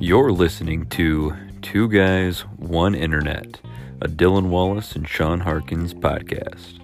[0.00, 3.60] You're listening to Two Guys, One Internet,
[4.00, 6.78] a Dylan Wallace and Sean Harkins podcast.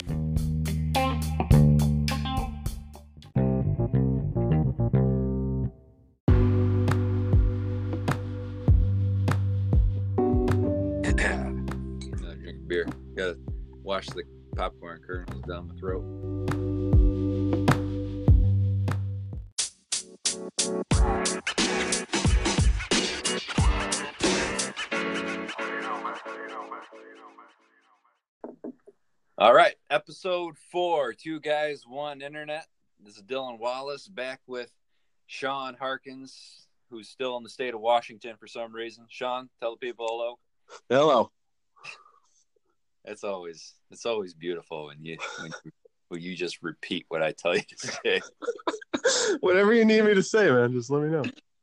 [12.43, 12.87] drink beer.
[13.17, 13.39] Gotta
[13.83, 14.25] wash the
[14.57, 16.56] popcorn kernels down my throat.
[30.27, 32.67] Episode four, two guys, one internet.
[32.99, 34.73] This is Dylan Wallace back with
[35.29, 39.07] Sean Harkins, who's still in the state of Washington for some reason.
[39.09, 40.39] Sean, tell the people hello.
[40.89, 41.31] Hello.
[43.05, 45.71] It's always it's always beautiful when you when you,
[46.09, 48.21] when you just repeat what I tell you to say.
[49.41, 51.23] Whatever you need me to say, man, just let me know.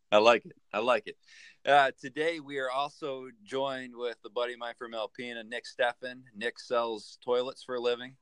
[0.10, 0.56] I like it.
[0.72, 1.18] I like it.
[1.70, 6.22] Uh, today we are also joined with the buddy of mine from Alpena, Nick Steffen.
[6.34, 8.16] Nick sells toilets for a living.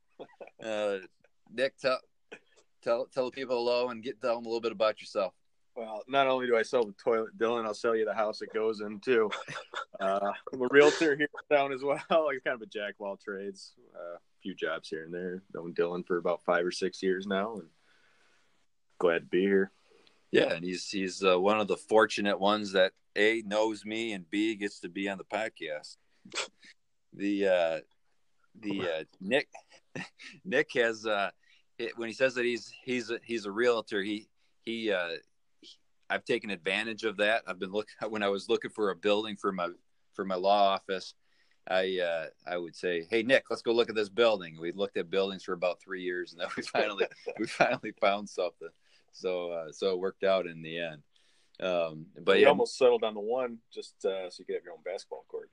[0.63, 0.97] Uh,
[1.53, 1.99] Nick, tell
[2.81, 5.33] tell tell the people hello and get tell them a little bit about yourself.
[5.75, 8.53] Well, not only do I sell the toilet, Dylan, I'll sell you the house it
[8.53, 9.29] goes in too.
[9.99, 12.01] Uh, I'm a realtor here in town as well.
[12.09, 13.73] I'm kind of a jack of all trades.
[13.95, 15.43] Uh, a few jobs here and there.
[15.53, 17.69] Known Dylan for about five or six years now, and
[18.97, 19.71] glad to be here.
[20.31, 24.29] Yeah, and he's he's uh, one of the fortunate ones that a knows me and
[24.29, 25.97] b gets to be on the podcast.
[27.13, 27.79] The uh,
[28.59, 29.49] the uh, Nick
[30.45, 31.31] Nick has uh,
[31.77, 34.01] it, when he says that he's he's a, he's a realtor.
[34.01, 34.27] He
[34.63, 35.09] he uh,
[36.09, 37.43] I've taken advantage of that.
[37.47, 39.69] I've been looking when I was looking for a building for my
[40.13, 41.13] for my law office.
[41.69, 44.97] I uh, I would say, "Hey Nick, let's go look at this building." We looked
[44.97, 47.05] at buildings for about three years, and then we finally
[47.39, 48.69] we finally found something.
[49.13, 51.01] So uh, so it worked out in the end.
[51.61, 54.63] Um, but you yeah, almost settled on the one just uh, so you could have
[54.63, 55.51] your own basketball court.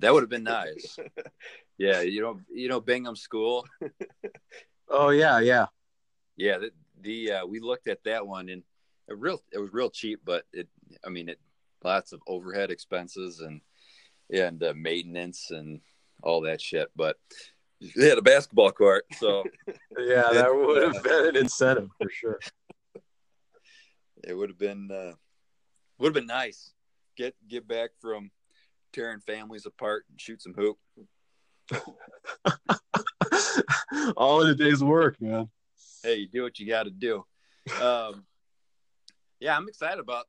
[0.00, 0.98] That would have been nice.
[1.78, 3.66] yeah, you know you know Bingham School.
[4.88, 5.66] Oh yeah, yeah.
[6.36, 8.62] Yeah, the, the uh, we looked at that one and
[9.08, 10.68] it real it was real cheap, but it
[11.04, 11.38] I mean it
[11.82, 13.60] lots of overhead expenses and
[14.30, 15.80] and uh, maintenance and
[16.22, 16.88] all that shit.
[16.96, 17.16] But
[17.96, 19.44] they had a basketball court, so
[19.98, 22.40] Yeah, that would have been an incentive for sure.
[24.22, 25.12] it would have been uh,
[25.98, 26.72] would have been nice.
[27.16, 28.30] Get get back from
[28.94, 30.78] tearing families apart and shoot some hoop.
[34.16, 35.48] All in a day's work, man.
[36.02, 37.24] Hey, you do what you got to do.
[37.80, 38.24] Um,
[39.40, 40.26] yeah, I'm excited about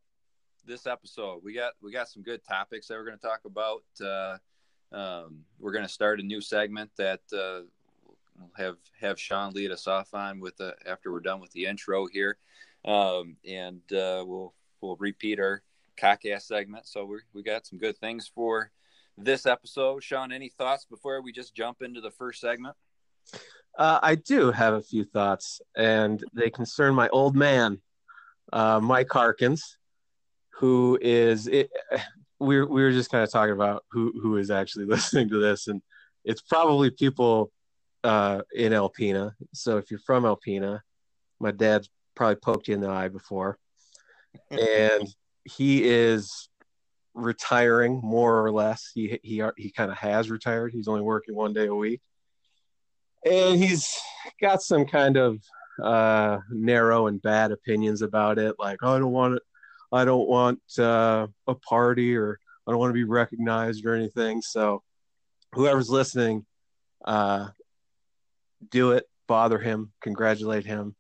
[0.66, 1.42] this episode.
[1.44, 3.84] We got we got some good topics that we're going to talk about.
[4.02, 4.38] Uh,
[4.96, 7.62] um, we're going to start a new segment that uh,
[8.38, 11.66] we'll have have Sean lead us off on with the, after we're done with the
[11.66, 12.38] intro here,
[12.86, 15.62] um, and uh, we'll we'll repeat our
[15.96, 16.88] cockass segment.
[16.88, 18.72] So we we got some good things for
[19.18, 20.04] this episode.
[20.04, 22.76] Sean, any thoughts before we just jump into the first segment?
[23.78, 27.82] Uh, I do have a few thoughts, and they concern my old man,
[28.54, 29.78] uh, Mike Harkins,
[30.60, 31.70] who is it.
[32.40, 35.40] We were, we were just kind of talking about who who is actually listening to
[35.40, 35.82] this, and
[36.24, 37.52] it's probably people
[38.04, 39.34] uh, in Alpena.
[39.54, 40.82] So if you're from Alpena,
[41.40, 43.58] my dad's probably poked you in the eye before,
[44.52, 45.08] and
[45.46, 46.50] he is
[47.14, 48.92] retiring more or less.
[48.94, 50.72] He he he kind of has retired.
[50.74, 52.02] He's only working one day a week,
[53.26, 53.88] and he's
[54.42, 55.40] got some kind of
[55.82, 58.56] uh, narrow and bad opinions about it.
[58.60, 59.44] Like "Oh, I don't want it.
[59.92, 64.42] I don't want uh, a party, or I don't want to be recognized or anything.
[64.42, 64.84] So
[65.54, 66.46] whoever's listening,
[67.06, 67.50] uh,
[68.70, 69.06] do it.
[69.28, 69.92] Bother him.
[70.02, 70.96] Congratulate him.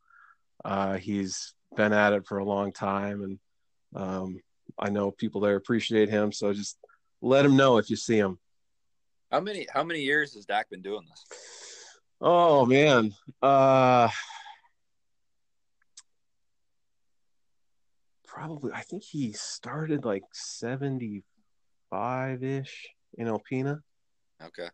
[0.63, 3.39] Uh, he's been at it for a long time, and
[3.95, 4.39] um,
[4.77, 6.31] I know people there appreciate him.
[6.31, 6.77] So just
[7.21, 8.37] let him know if you see him.
[9.31, 11.25] How many how many years has Dak been doing this?
[12.21, 14.09] Oh man, uh,
[18.25, 18.71] probably.
[18.73, 21.23] I think he started like seventy-five
[22.43, 22.87] ish
[23.17, 23.81] in Alpena,
[24.43, 24.69] Okay,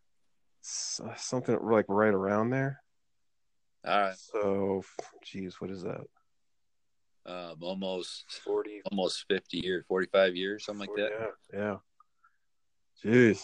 [0.61, 2.81] so, something like right around there.
[3.85, 4.83] all right, So,
[5.23, 6.01] geez, what is that?
[7.25, 8.81] Um, almost Forty.
[8.91, 11.31] almost fifty years, forty five years, something like that.
[11.53, 11.77] Yeah, yeah.
[13.11, 13.43] Jeez.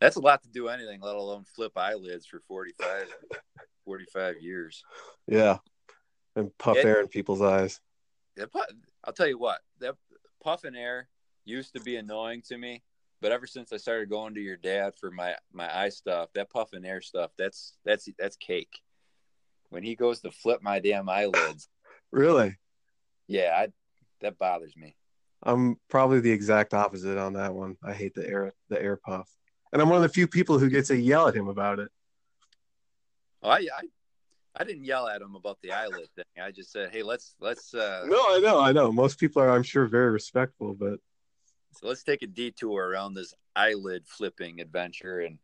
[0.00, 3.06] That's a lot to do anything, let alone flip eyelids for 45,
[3.86, 4.82] 45 years.
[5.26, 5.58] Yeah,
[6.36, 7.80] and puff It- air in people's eyes.
[8.36, 8.60] That pu-
[9.04, 9.94] I'll tell you what, that
[10.42, 11.08] puff and air
[11.44, 12.82] used to be annoying to me,
[13.20, 16.50] but ever since I started going to your dad for my my eye stuff, that
[16.50, 18.80] puff and air stuff, that's that's that's cake.
[19.70, 21.68] When he goes to flip my damn eyelids,
[22.14, 22.56] Really?
[23.26, 23.68] Yeah, I,
[24.20, 24.94] that bothers me.
[25.42, 27.76] I'm probably the exact opposite on that one.
[27.82, 29.28] I hate the air the air puff,
[29.72, 31.90] and I'm one of the few people who gets to yell at him about it.
[33.42, 33.82] Oh, I, I
[34.56, 36.24] I didn't yell at him about the eyelid thing.
[36.40, 38.92] I just said, "Hey, let's let's uh, No, I know, I know.
[38.92, 41.00] Most people are, I'm sure, very respectful, but
[41.72, 45.38] so let's take a detour around this eyelid flipping adventure and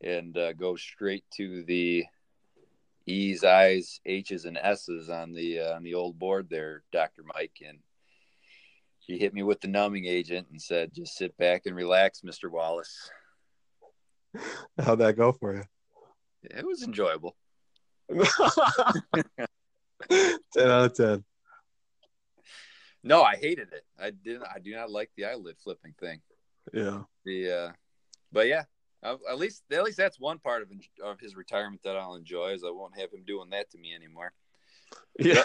[0.00, 2.06] and uh, go straight to the
[3.06, 7.58] E's, I's, H's, and S's on the uh, on the old board there, Doctor Mike,
[7.66, 7.78] and
[8.98, 12.48] he hit me with the numbing agent and said, "Just sit back and relax, Mister
[12.48, 13.10] Wallace."
[14.78, 15.62] how'd that go for you?
[16.42, 17.36] It was enjoyable.
[18.10, 18.18] 10
[20.58, 21.24] out of 10.
[23.02, 23.84] No, I hated it.
[23.98, 24.44] I didn't.
[24.44, 26.20] I do not like the eyelid flipping thing.
[26.72, 27.02] Yeah.
[27.24, 27.72] The uh,
[28.32, 28.64] but yeah,
[29.04, 30.70] at least at least that's one part of
[31.02, 33.94] of his retirement that I'll enjoy is I won't have him doing that to me
[33.94, 34.32] anymore.
[35.18, 35.42] Yeah.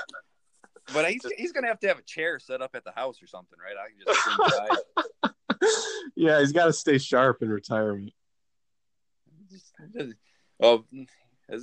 [0.94, 3.27] But he's he's gonna have to have a chair set up at the house or
[3.27, 3.75] something, right?
[3.77, 5.29] I can just
[6.15, 8.13] yeah, he's got to stay sharp in retirement.
[10.62, 10.83] Oh,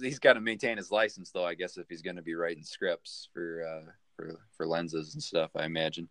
[0.00, 1.44] he's got to maintain his license though.
[1.44, 5.22] I guess if he's going to be writing scripts for uh, for for lenses and
[5.22, 6.08] stuff, I imagine.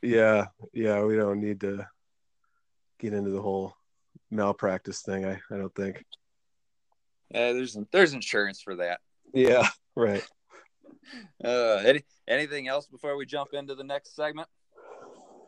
[0.00, 1.88] Yeah, yeah, we don't need to
[3.00, 3.74] get into the whole
[4.30, 5.24] malpractice thing.
[5.24, 6.04] I, I don't think.
[7.34, 9.00] Uh, there's there's insurance for that.
[9.32, 10.24] Yeah, right.
[11.44, 14.48] Uh, any, anything else before we jump into the next segment?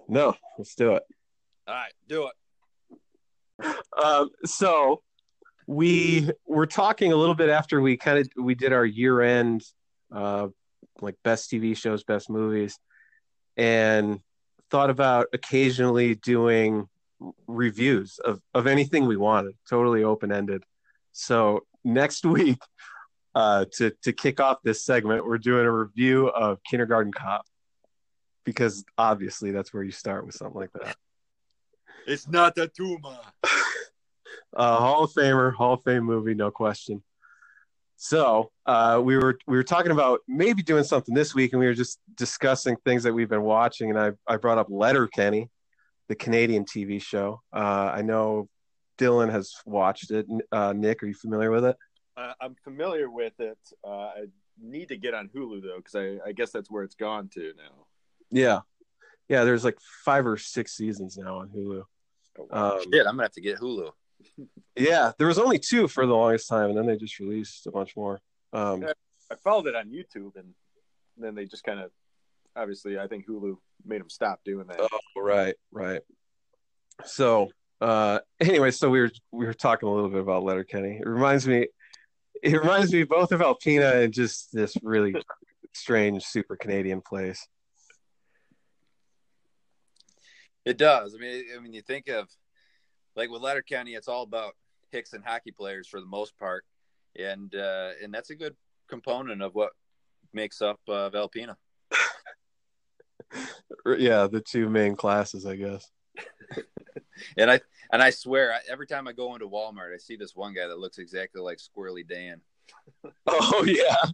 [0.07, 1.03] No, let's do it.
[1.67, 3.75] All right, do it.
[3.97, 5.01] Um, so
[5.67, 9.65] we were talking a little bit after we kind of we did our year end
[10.13, 10.49] uh,
[11.01, 12.79] like best TV shows, best movies,
[13.57, 14.21] and
[14.71, 16.89] thought about occasionally doing
[17.47, 20.65] reviews of of anything we wanted, totally open ended.
[21.13, 22.59] So next week,
[23.35, 27.47] uh, to to kick off this segment, we're doing a review of Kindergarten Cop
[28.45, 30.97] because obviously that's where you start with something like that.
[32.09, 33.19] It's not a tumor.
[34.57, 37.03] uh, Hall of Famer, Hall of Fame movie, no question.
[37.97, 41.67] So uh, we were we were talking about maybe doing something this week, and we
[41.67, 43.91] were just discussing things that we've been watching.
[43.91, 45.51] And I I brought up Letterkenny,
[46.09, 47.43] the Canadian TV show.
[47.53, 48.49] Uh, I know
[48.99, 50.27] Dylan has watched it.
[50.53, 51.77] Uh, Nick, are you familiar with it?
[52.17, 53.59] Uh, I'm familiar with it.
[53.85, 54.25] Uh, I
[54.61, 57.53] need to get on Hulu though, because I, I guess that's where it's gone to
[57.57, 57.87] now.
[58.31, 58.61] Yeah,
[59.29, 59.45] yeah.
[59.45, 61.83] There's like five or six seasons now on Hulu.
[62.39, 62.73] Oh, wow.
[62.77, 63.91] Um, Shit, I'm gonna have to get Hulu.
[64.77, 67.71] yeah, there was only two for the longest time, and then they just released a
[67.71, 68.21] bunch more.
[68.53, 68.85] Um,
[69.31, 70.55] I followed it on YouTube, and
[71.17, 71.91] then they just kind of,
[72.55, 74.81] obviously, I think Hulu made him stop doing that.
[74.81, 76.01] Oh, right, right.
[77.05, 77.51] So,
[77.81, 80.99] uh, anyway, so we were we were talking a little bit about Letterkenny.
[81.01, 81.69] It reminds me,
[82.43, 85.15] it reminds me both of Alpena and just this really
[85.75, 87.47] strange, super Canadian place.
[90.65, 91.15] It does.
[91.15, 92.29] I mean, I mean, you think of
[93.15, 94.55] like with Letterkenny, it's all about
[94.91, 96.65] Hicks and hockey players for the most part,
[97.19, 98.57] and uh, and that's a good
[98.89, 99.71] component of what
[100.33, 101.57] makes up uh, Valpina.
[103.99, 105.89] Yeah, the two main classes, I guess.
[107.39, 107.61] And I
[107.93, 110.67] and I swear, I, every time I go into Walmart, I see this one guy
[110.67, 112.41] that looks exactly like Squirrely Dan.
[113.27, 114.05] Oh yeah,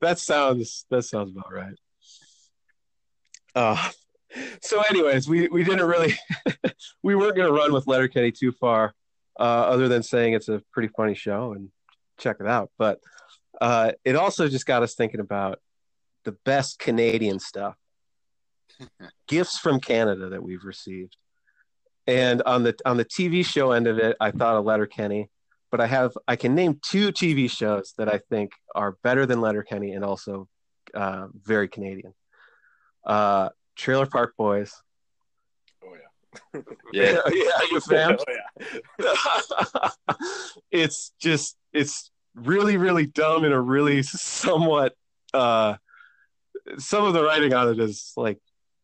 [0.00, 1.74] that sounds that sounds about right.
[3.54, 3.90] Uh,
[4.62, 6.14] so, anyways, we we didn't really
[7.02, 8.94] we weren't going to run with Letterkenny too far,
[9.38, 11.70] uh, other than saying it's a pretty funny show and
[12.18, 12.70] check it out.
[12.78, 13.00] But
[13.60, 15.60] uh, it also just got us thinking about
[16.24, 17.76] the best Canadian stuff,
[19.28, 21.16] gifts from Canada that we've received.
[22.06, 25.28] And on the on the TV show end of it, I thought of Letterkenny,
[25.70, 29.40] but I have I can name two TV shows that I think are better than
[29.40, 30.48] Letterkenny and also
[30.94, 32.14] uh, very Canadian.
[33.04, 34.74] Uh, Trailer Park Boys.
[35.84, 36.60] Oh yeah,
[36.92, 38.16] Yeah, yeah, you fan?
[38.18, 39.88] oh yeah.
[40.70, 44.94] it's just it's really really dumb in a really somewhat
[45.34, 45.74] uh
[46.78, 48.38] some of the writing on it is like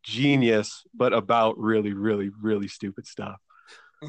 [0.06, 3.40] genius but about really really really stupid stuff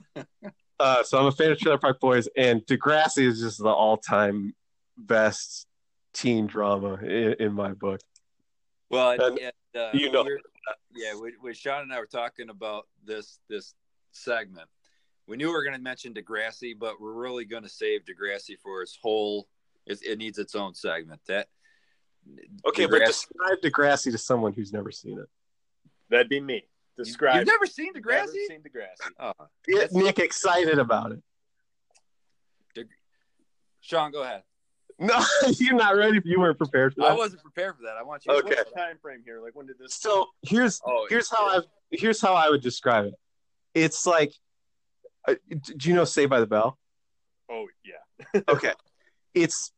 [0.79, 4.53] uh so i'm a fan of trailer park boys and degrassi is just the all-time
[4.95, 5.65] best
[6.13, 7.99] teen drama in, in my book
[8.91, 10.39] Well, And and, uh, you know- we're-
[10.95, 13.73] yeah, when, when Sean and I were talking about this this
[14.11, 14.67] segment,
[15.27, 18.57] we knew we were going to mention Degrassi, but we're really going to save Degrassi
[18.61, 19.47] for its whole.
[19.85, 21.21] It, it needs its own segment.
[21.27, 21.47] That
[22.67, 25.29] okay but describe degrassi to someone who's never seen it
[26.09, 26.63] That'd be me.
[26.97, 27.35] Describe.
[27.35, 28.47] You've never seen Never Degrassi?
[28.47, 29.11] seen Degrassi.
[29.19, 29.33] Oh,
[29.67, 31.21] get nick excited about it
[33.87, 34.43] Sean, go ahead.
[34.99, 35.23] No,
[35.59, 36.17] you're not ready.
[36.17, 37.11] If you weren't prepared for that.
[37.11, 37.95] I wasn't prepared for that.
[37.97, 38.33] I want you.
[38.33, 38.55] Okay.
[38.55, 39.39] What's the time frame here?
[39.41, 39.95] Like when did this?
[39.95, 41.61] So here's Oh, here's how I
[41.91, 43.13] here's how I would describe it.
[43.73, 44.33] It's like,
[45.27, 46.77] uh, do you know Saved by the Bell?
[47.49, 48.41] Oh yeah.
[48.49, 48.73] Okay,
[49.33, 49.71] it's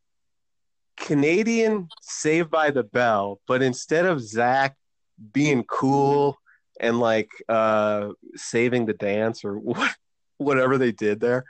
[0.97, 4.75] Canadian Saved by the Bell, but instead of Zach
[5.33, 6.37] being cool
[6.79, 9.95] and like uh, saving the dance or what,
[10.37, 11.45] whatever they did there,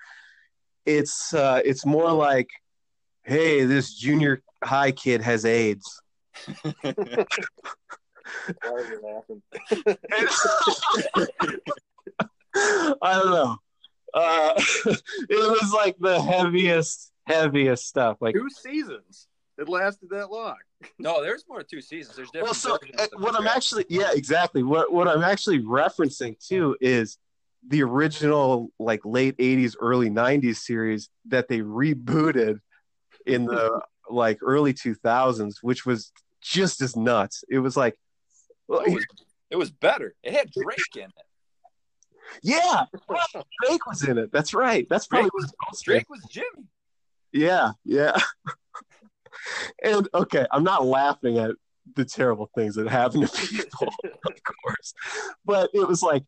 [0.86, 2.50] it's uh, it's more like,
[3.24, 6.02] hey, this junior high kid has AIDS.
[13.02, 13.58] I don't know.
[14.14, 14.54] Uh,
[14.86, 18.18] it was like the heaviest, heaviest stuff.
[18.22, 19.28] Like, Two seasons.
[19.58, 20.56] It lasted that long.
[20.98, 22.16] No, there's more than two seasons.
[22.16, 22.48] There's different.
[22.48, 24.64] well, so uh, what I'm actually, yeah, exactly.
[24.64, 27.18] What what I'm actually referencing too is
[27.68, 32.60] the original, like late '80s, early '90s series that they rebooted
[33.26, 37.44] in the like early 2000s, which was just as nuts.
[37.50, 37.98] It was like,
[38.68, 39.06] well, it was,
[39.52, 40.16] it was better.
[40.24, 41.14] It had Drake in it.
[42.42, 42.86] yeah,
[43.64, 44.32] Drake was in it.
[44.32, 44.88] That's right.
[44.90, 45.82] That's probably Drake was.
[45.82, 46.68] Drake was Jimmy.
[47.32, 48.18] Yeah, yeah.
[49.84, 51.52] and okay, I'm not laughing at
[51.96, 54.94] the terrible things that happen to people, of course.
[55.46, 56.24] But it was like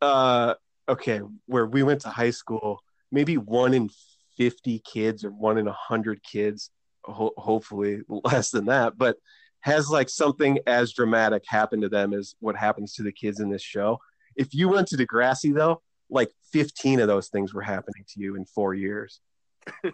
[0.00, 0.54] uh
[0.88, 2.80] okay, where we went to high school,
[3.12, 3.90] maybe one in
[4.36, 6.70] 50 kids or one in 100 kids,
[7.04, 9.16] ho- hopefully less than that, but
[9.60, 13.50] has like something as dramatic happen to them as what happens to the kids in
[13.50, 13.98] this show.
[14.36, 18.34] If you went to Degrassi though, like 15 of those things were happening to you
[18.34, 19.20] in 4 years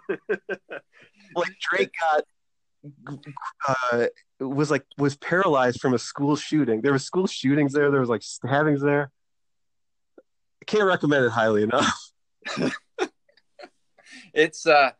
[1.34, 2.24] like Drake got
[3.68, 4.06] uh
[4.40, 6.80] was like was paralyzed from a school shooting.
[6.80, 7.90] There were school shootings there.
[7.90, 9.10] There was like stabbings there.
[10.18, 12.12] I can't recommend it highly enough.
[14.36, 14.90] It's uh,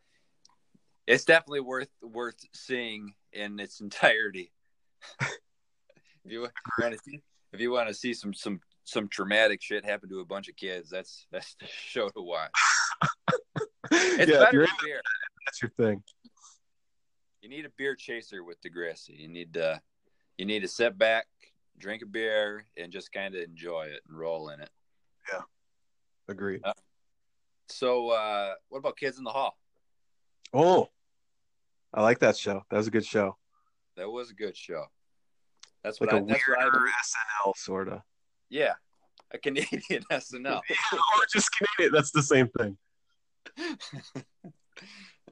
[1.05, 4.51] it's definitely worth worth seeing in its entirety.
[5.21, 5.29] if
[6.25, 6.47] you
[6.79, 7.21] want to see,
[7.53, 10.55] if you want to see some some some traumatic shit happen to a bunch of
[10.55, 12.51] kids, that's that's the show to watch.
[13.89, 15.01] It's yeah, better than beer.
[15.45, 16.03] that's your thing.
[17.47, 19.17] You need a beer chaser with Degrassi.
[19.17, 19.81] You need to
[20.37, 21.27] you need to sit back,
[21.77, 24.69] drink a beer, and just kind of enjoy it and roll in it.
[25.31, 25.43] Yeah,
[26.27, 26.61] agreed.
[27.69, 29.57] So, uh, what about Kids in the Hall?
[30.53, 30.89] Oh,
[31.93, 32.65] I like that show.
[32.69, 33.37] That was a good show.
[33.95, 34.83] That was a good show.
[35.85, 36.27] That's Like what a I.
[36.27, 36.79] That's what I weirder.
[36.79, 38.01] SNL sort of.
[38.49, 38.73] Yeah,
[39.31, 40.59] a Canadian SNL.
[40.91, 41.93] or just Canadian.
[41.93, 42.77] That's the same thing.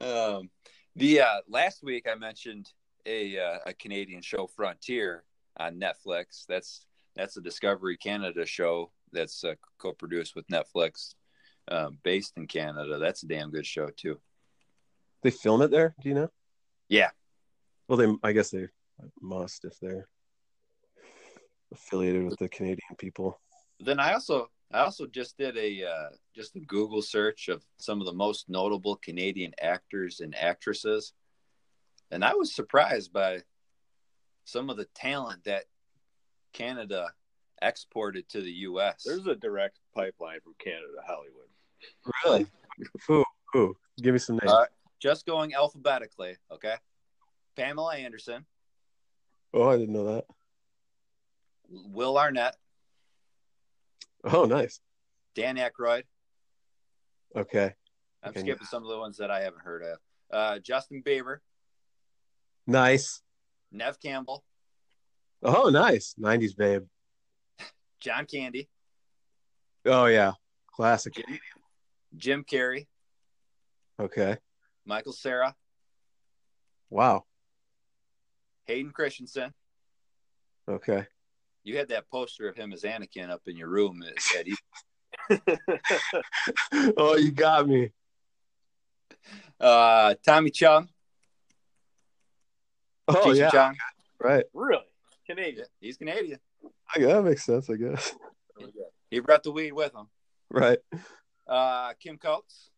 [0.00, 0.48] um,
[0.96, 2.70] the uh, last week I mentioned
[3.04, 5.24] a uh, a Canadian show, Frontier,
[5.58, 6.44] on Netflix.
[6.48, 11.14] That's that's a Discovery Canada show that's uh, co-produced with Netflix,
[11.68, 12.98] uh, based in Canada.
[12.98, 14.18] That's a damn good show too.
[15.22, 15.94] They film it there.
[16.02, 16.28] Do you know?
[16.88, 17.10] Yeah.
[17.88, 18.12] Well, they.
[18.22, 18.68] I guess they
[19.20, 20.08] must if they're
[21.72, 23.40] affiliated with the Canadian people.
[23.80, 28.00] Then I also I also just did a uh, just a Google search of some
[28.00, 31.12] of the most notable Canadian actors and actresses,
[32.10, 33.42] and I was surprised by
[34.44, 35.64] some of the talent that
[36.52, 37.12] Canada
[37.62, 39.02] exported to the U.S.
[39.04, 41.48] There's a direct pipeline from Canada to Hollywood.
[42.24, 42.46] Really?
[43.06, 43.24] Who?
[43.52, 43.76] Who?
[44.02, 44.52] Give me some names.
[44.52, 44.66] Uh,
[45.00, 46.74] just going alphabetically, okay?
[47.56, 48.44] Pamela Anderson,
[49.54, 50.24] oh, I didn't know that.
[51.68, 52.56] Will Arnett,
[54.26, 54.80] Oh, nice.
[55.34, 56.02] Dan Aykroyd.
[57.36, 57.72] Okay.
[58.22, 58.40] I'm Okay.
[58.40, 59.98] skipping some of the ones that I haven't heard of.
[60.32, 61.38] Uh, Justin Bieber,
[62.66, 63.22] Nice.
[63.70, 64.44] Neve Campbell,
[65.42, 66.14] Oh, nice.
[66.18, 66.84] 90s babe.
[68.00, 68.68] John Candy,
[69.84, 70.32] Oh, yeah.
[70.72, 71.14] Classic.
[72.16, 72.86] Jim Carrey,
[74.00, 74.36] Okay.
[74.84, 75.54] Michael Cera,
[76.90, 77.24] Wow.
[78.64, 79.54] Hayden Christensen.
[80.68, 81.06] Okay.
[81.66, 84.00] You had that poster of him as Anakin up in your room.
[84.06, 84.56] It
[86.96, 87.90] oh, you got me.
[89.58, 90.88] uh, Tommy Chong,
[93.08, 93.50] Oh, Cheech yeah.
[93.50, 93.74] Chong.
[94.20, 94.44] Right.
[94.54, 94.84] really?
[95.28, 95.56] Canadian.
[95.58, 96.38] Yeah, he's Canadian.
[96.94, 98.14] I, that makes sense, I guess.
[99.10, 100.06] He brought the weed with him.
[100.48, 100.78] Right.
[101.48, 102.70] Uh, Kim Coates,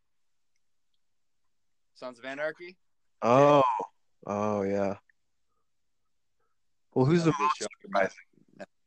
[1.95, 2.79] Sons of Anarchy.
[3.21, 3.63] Oh.
[4.27, 4.97] Oh, yeah.
[6.95, 8.17] Well, who's the most surprising?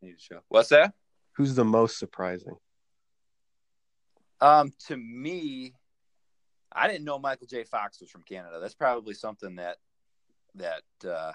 [0.02, 0.40] Need to show.
[0.50, 0.94] What's that?
[1.34, 2.56] Who's the most surprising?
[4.40, 5.74] Um, to me,
[6.72, 7.64] I didn't know Michael J.
[7.64, 8.60] Fox was from Canada.
[8.60, 9.78] That's probably something that
[10.56, 11.32] that uh,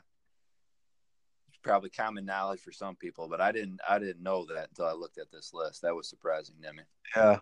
[1.63, 3.81] probably common knowledge for some people, but I didn't.
[3.89, 5.83] I didn't know that until I looked at this list.
[5.83, 6.83] That was surprising to me.
[7.15, 7.39] Yeah.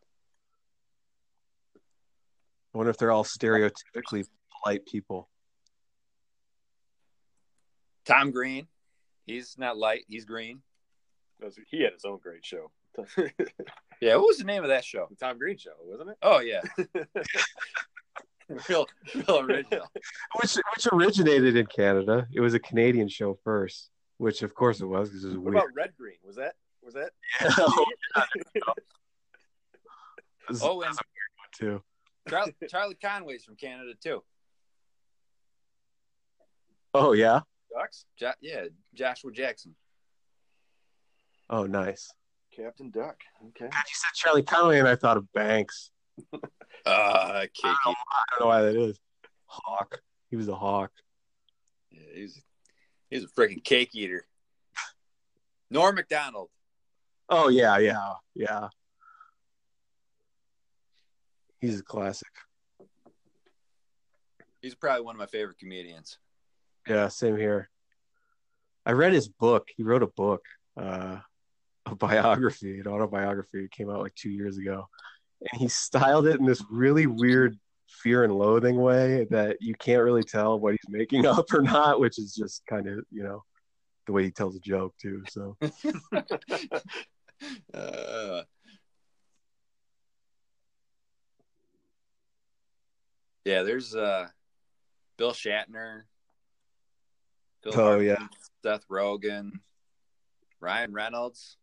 [2.74, 5.28] I wonder if they're all stereotypically polite people.
[8.04, 8.66] Tom Green.
[9.26, 10.04] He's not light.
[10.08, 10.60] He's green.
[11.44, 12.70] Those- He had his own great show.
[14.00, 14.16] Yeah.
[14.16, 15.06] What was the name of that show?
[15.08, 16.16] the Tom Green show, wasn't it?
[16.20, 16.60] Oh yeah,
[18.68, 19.86] real, real original.
[20.40, 22.26] which which originated in Canada.
[22.34, 25.44] It was a Canadian show first, which of course it was because it was What
[25.44, 25.56] weird.
[25.56, 26.16] about Red Green?
[26.26, 27.12] Was that was that?
[30.60, 31.02] Oh, and oh,
[31.56, 31.82] too.
[32.28, 34.22] Charlie, Charlie Conway's from Canada too.
[36.92, 37.40] Oh yeah.
[37.72, 38.04] Ducks?
[38.18, 39.74] Jo- yeah, Joshua Jackson.
[41.50, 42.12] Oh nice.
[42.54, 43.16] Captain Duck.
[43.48, 43.68] Okay.
[43.70, 45.90] God, you said Charlie Conway, and I thought of Banks.
[46.86, 46.90] Uh,
[47.40, 49.00] I don't, know, I don't know why that is.
[49.46, 50.02] Hawk.
[50.28, 50.90] He was a hawk.
[51.90, 52.42] Yeah, he's
[53.08, 54.26] he's a freaking cake eater.
[55.70, 56.50] Norm Macdonald.
[57.30, 58.68] Oh yeah, yeah, yeah.
[61.60, 62.28] He's a classic.
[64.60, 66.18] He's probably one of my favorite comedians.
[66.86, 67.70] Yeah, same here.
[68.84, 69.68] I read his book.
[69.74, 70.44] He wrote a book,
[70.76, 71.18] uh,
[71.90, 73.64] a biography, an autobiography.
[73.64, 74.88] It came out like two years ago,
[75.40, 77.56] and he styled it in this really weird
[77.88, 82.00] fear and loathing way that you can't really tell what he's making up or not,
[82.00, 83.42] which is just kind of you know
[84.06, 85.22] the way he tells a joke too.
[85.28, 85.56] So
[87.74, 88.42] Uh,
[93.44, 94.28] yeah, there's uh,
[95.18, 96.02] Bill Shatner.
[97.62, 98.26] Bill Oh, Hartman, yeah.
[98.62, 99.50] Seth Rogen,
[100.60, 101.56] Ryan Reynolds,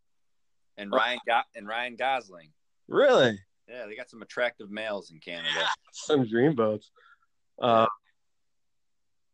[0.81, 2.49] and Ryan Go- and Ryan Gosling.
[2.87, 5.47] really, Yeah, they got some attractive males in Canada.
[5.93, 6.85] some dreamboats.
[7.61, 7.85] Uh,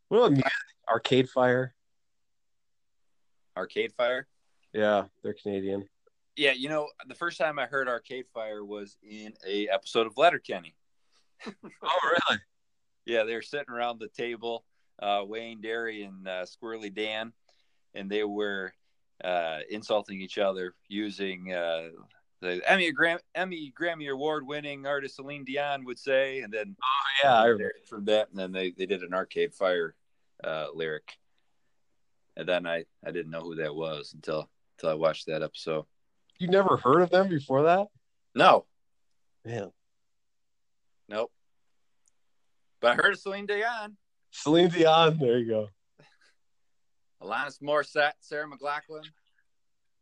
[0.10, 0.51] what about music?
[0.89, 1.74] Arcade Fire?
[3.56, 4.27] Arcade Fire.
[4.74, 5.88] Yeah, they're Canadian.
[6.36, 10.13] Yeah, you know, the first time I heard Arcade Fire was in a episode of
[10.18, 10.75] Letterkenny.
[11.84, 12.42] Oh, really?
[13.06, 14.66] Yeah, they were sitting around the table,
[15.01, 17.32] uh, Wayne Daryl and uh, Squirrely Dan,
[17.94, 18.74] and they were
[19.24, 21.89] uh, insulting each other using uh,
[22.41, 26.75] the Emmy Gram- Emmy Grammy Award winning artist Celine Dion would say, and then
[27.23, 27.73] Yeah, I remember.
[27.89, 29.95] from that, and then they, they did an Arcade Fire
[30.43, 31.17] uh, lyric,
[32.36, 35.86] and then I, I didn't know who that was until until I watched that episode.
[36.38, 37.88] You never heard of them before that?
[38.36, 38.65] No,
[39.43, 39.71] Man,
[41.10, 41.32] nope.
[42.80, 43.97] But I heard of Celine Dion,
[44.30, 45.17] Celine Dion.
[45.17, 45.69] There you go.
[47.21, 49.03] Alanis Morissette, Sarah McLachlan,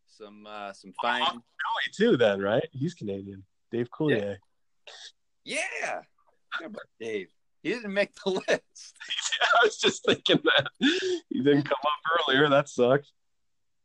[0.07, 1.23] some uh, some fine.
[1.23, 1.41] Joey
[1.93, 2.67] too, then, right?
[2.71, 3.43] He's Canadian.
[3.71, 4.37] Dave Coulier.
[5.43, 6.01] Yeah.
[6.49, 7.27] How about Dave?
[7.63, 8.49] He didn't make the list.
[9.41, 12.49] I was just thinking that he didn't come up earlier.
[12.49, 13.11] That sucks.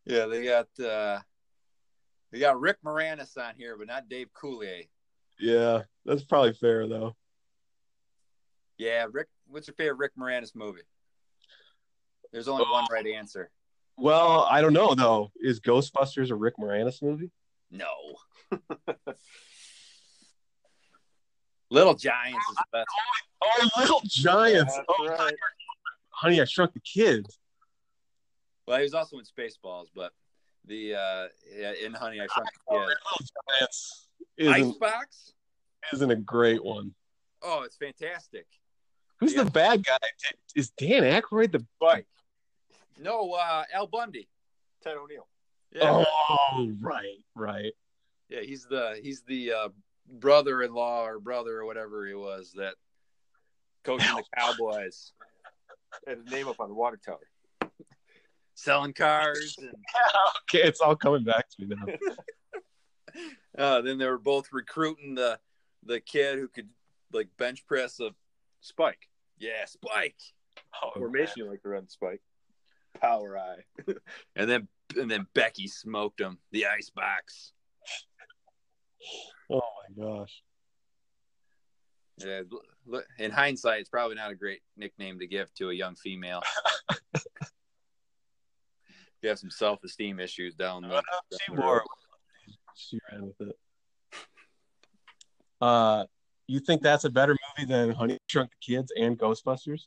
[0.05, 1.21] Yeah, they got uh
[2.31, 4.89] they got Rick Moranis on here, but not Dave Coulier.
[5.39, 7.17] Yeah, that's probably fair though.
[8.79, 10.83] Yeah, Rick what's your favorite Rick Moranis movie?
[12.33, 13.51] There's only one right answer.
[13.97, 15.31] Well, I don't know though.
[15.37, 17.31] Is Ghostbusters a Rick Moranis movie?
[17.71, 17.87] No.
[21.71, 22.89] Little Giants is the best.
[23.43, 24.75] Oh, Little Giants.
[24.75, 25.35] That's oh, right.
[26.11, 27.39] Honey, I Shrunk the Kids.
[28.67, 30.13] Well, he was also in Spaceballs, but
[30.67, 32.89] the uh yeah, in Honey I Shrunk the Kids.
[32.89, 33.27] Little
[33.59, 35.33] Giants isn't, Icebox?
[35.93, 36.95] isn't a great one.
[37.43, 38.47] Oh, it's fantastic.
[39.19, 39.45] Who's Yeah.
[39.45, 39.99] the bad guy?
[40.57, 41.65] Is Dan Aykroyd the?
[41.77, 42.07] Spike.
[43.01, 44.29] No, uh Al Bundy.
[44.83, 45.27] Ted O'Neill.
[45.73, 46.05] Yeah.
[46.53, 47.73] Oh, right, right.
[48.29, 49.69] Yeah, he's the he's the uh,
[50.09, 52.75] brother-in-law or brother or whatever he was that
[53.85, 55.13] coaching the Cowboys,
[56.07, 57.21] Had his name up on the water tower.
[58.55, 59.71] selling cars, and
[60.55, 61.95] Okay, it's all coming back to me now.
[63.59, 65.39] uh, then they were both recruiting the
[65.85, 66.69] the kid who could
[67.13, 68.11] like bench press a
[68.61, 69.09] Spike.
[69.39, 70.17] yeah Spike,
[70.83, 72.21] Oh, Formation you like to run Spike.
[72.95, 73.57] Power I.
[74.37, 77.53] and then and then Becky smoked him the ice box.
[79.51, 80.43] Oh my gosh.
[82.19, 82.43] Yeah,
[83.19, 86.43] in hindsight, it's probably not a great nickname to give to a young female.
[89.23, 91.03] you have some self-esteem issues down the.
[91.33, 91.83] She wore.
[92.75, 93.59] She ran with it.
[95.61, 96.05] Uh,
[96.47, 99.87] you think that's a better movie than Honey Shrunk the Kids and Ghostbusters?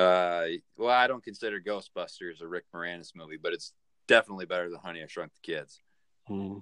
[0.00, 0.46] Uh,
[0.78, 3.72] well, I don't consider Ghostbusters a Rick Moranis movie, but it's
[4.08, 5.80] definitely better than Honey I Shrunk the Kids.
[6.26, 6.58] Hmm.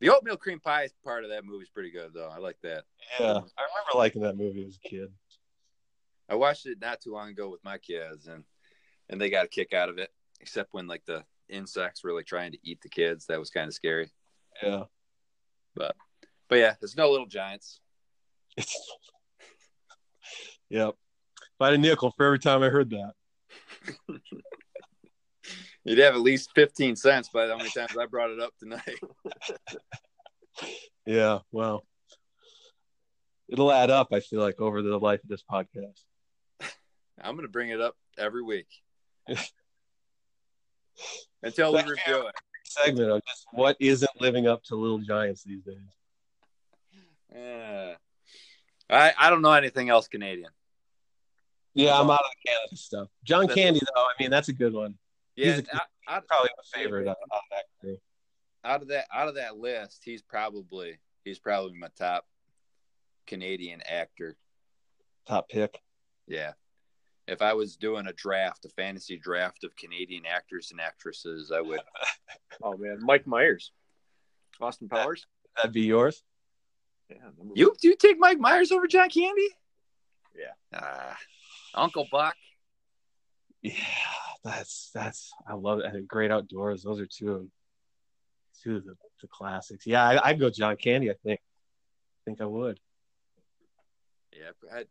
[0.00, 2.28] The oatmeal cream pie part of that movie is pretty good, though.
[2.28, 2.84] I like that.
[3.18, 5.08] Yeah, I remember liking that movie as a kid.
[6.28, 8.44] I watched it not too long ago with my kids, and
[9.08, 10.10] and they got a kick out of it.
[10.40, 13.66] Except when like the insects were like trying to eat the kids, that was kind
[13.66, 14.12] of scary.
[14.62, 14.84] Yeah.
[15.74, 15.96] But
[16.48, 17.80] but yeah, there's no little giants.
[20.70, 20.96] Yep.
[21.60, 23.12] If a nickel for every time I heard that.
[25.84, 28.82] You'd have at least 15 cents by how many times I brought it up tonight.
[31.06, 31.86] Yeah, well,
[33.48, 34.08] it'll add up.
[34.12, 36.02] I feel like over the life of this podcast.
[37.18, 38.66] I'm going to bring it up every week
[41.42, 42.34] until we review it.
[42.64, 45.78] Segment of just what isn't living up to Little Giants these days.
[47.34, 47.94] Yeah.
[48.90, 50.50] I I don't know anything else Canadian.
[51.74, 53.08] Yeah, I'm out of the Canada stuff.
[53.24, 54.96] John That's- Candy, though, I mean, that's a good one.
[55.36, 57.98] Yeah, He's a- out, out, Probably my favorite out out of that crew.
[58.64, 62.26] out of that out of that list, he's probably he's probably my top
[63.26, 64.36] Canadian actor.
[65.26, 65.80] Top pick.
[66.26, 66.52] Yeah.
[67.28, 71.60] If I was doing a draft, a fantasy draft of Canadian actors and actresses, I
[71.60, 71.80] would.
[72.60, 73.70] Oh man, Mike Myers,
[74.60, 75.24] Austin Powers.
[75.56, 76.24] That'd be yours.
[77.08, 79.48] Yeah, number You do you take Mike Myers over John Candy?
[80.36, 80.52] Yeah.
[80.74, 81.16] Ah,
[81.78, 82.34] Uncle Buck.
[83.62, 83.72] Yeah,
[84.44, 86.06] that's that's I love it.
[86.06, 86.82] Great outdoors.
[86.82, 87.46] Those are two of
[88.62, 89.86] two of the, the classics.
[89.86, 91.10] Yeah, I, I'd go John Candy.
[91.10, 91.40] I think.
[91.40, 92.78] I think I would.
[94.32, 94.84] Yeah, I,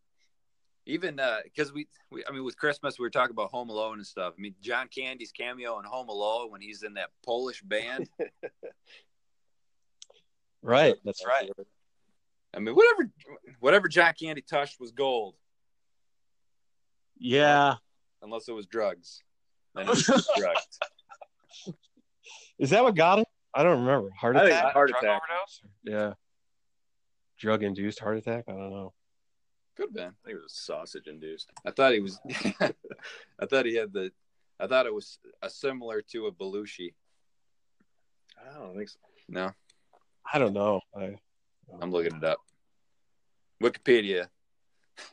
[0.86, 3.98] even uh, because we, we, I mean, with Christmas we were talking about Home Alone
[3.98, 4.34] and stuff.
[4.38, 8.10] I mean, John Candy's cameo in Home Alone when he's in that Polish band.
[10.62, 10.96] Right.
[11.06, 11.50] That's right.
[12.54, 13.10] I mean, whatever,
[13.60, 15.36] whatever John Candy touched was gold,
[17.20, 17.76] Yeah.
[18.22, 19.22] unless it was drugs.
[19.76, 20.80] Then it was just drugs.
[22.60, 23.26] Is that what got him?
[23.54, 24.10] I don't remember.
[24.12, 24.74] Heart I think attack.
[24.74, 25.22] heart Drug attack.
[25.30, 25.62] overdose.
[25.84, 26.14] Yeah.
[27.40, 28.46] Drug induced heart attack.
[28.48, 28.94] I don't know.
[29.76, 30.04] Could have been.
[30.08, 31.52] I think it was sausage induced.
[31.66, 32.20] I thought he was.
[32.60, 34.12] I thought he had the.
[34.60, 36.94] I thought it was a similar to a Belushi.
[38.40, 38.98] I don't think so.
[39.30, 39.52] No,
[40.34, 40.82] I don't know.
[40.96, 41.16] I,
[41.80, 42.40] I'm looking it up.
[43.62, 44.28] Wikipedia.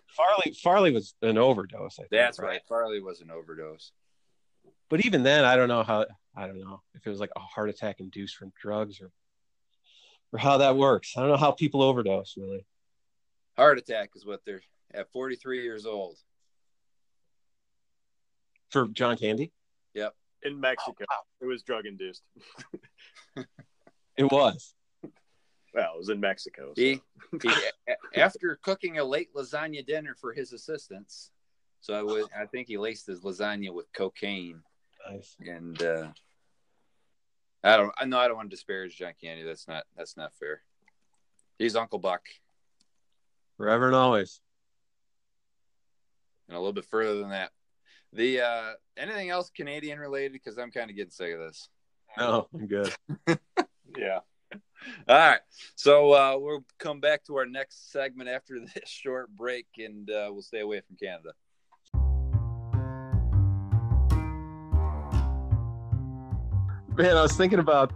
[0.09, 1.99] Farley Farley was an overdose.
[1.99, 2.61] I think, That's right.
[2.69, 3.93] Farley was an overdose.
[4.89, 6.07] But even then, I don't know how.
[6.37, 9.11] I don't know if it was like a heart attack induced from drugs or
[10.33, 11.15] or how that works.
[11.17, 12.65] I don't know how people overdose really.
[13.57, 16.17] Heart attack is what they're at 43 years old.
[18.71, 19.53] For John Candy,
[19.95, 20.15] Yep.
[20.43, 21.21] In Mexico, Oh, wow.
[21.41, 22.23] it was drug induced.
[24.17, 24.75] it was.
[25.75, 26.73] Well, it was in Mexico.
[26.77, 27.01] so- He,
[27.43, 27.51] he
[28.17, 31.31] after cooking a late lasagna dinner for his assistants.
[31.81, 34.63] So I would, I think he laced his lasagna with cocaine,
[35.11, 35.37] Nice.
[35.41, 36.07] and uh,
[37.63, 39.43] I don't, I know I don't want to disparage John Candy.
[39.43, 40.63] That's not, that's not fair.
[41.59, 42.23] He's Uncle Buck,
[43.59, 44.41] Forever and always.
[46.49, 47.51] and a little bit further than that.
[48.15, 50.33] The uh, anything else Canadian related?
[50.33, 51.69] Because I'm kind of getting sick of this.
[52.17, 52.95] No, I'm good.
[53.99, 54.21] yeah.
[55.09, 55.41] All right,
[55.75, 60.29] so uh, we'll come back to our next segment after this short break, and uh,
[60.31, 61.31] we'll stay away from Canada.
[66.97, 67.93] Man, I was thinking about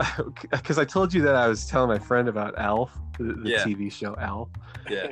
[0.50, 3.64] because I told you that I was telling my friend about Alf, the, the Yeah.
[3.64, 4.48] TV show Alf,
[4.90, 5.08] Yeah,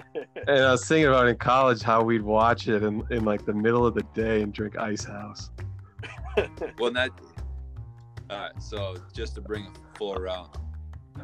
[0.48, 3.52] and I was thinking about in college how we'd watch it in, in like the
[3.54, 5.50] middle of the day and drink Ice House.
[6.78, 7.11] well, not.
[8.30, 10.50] All right, so just to bring it full around,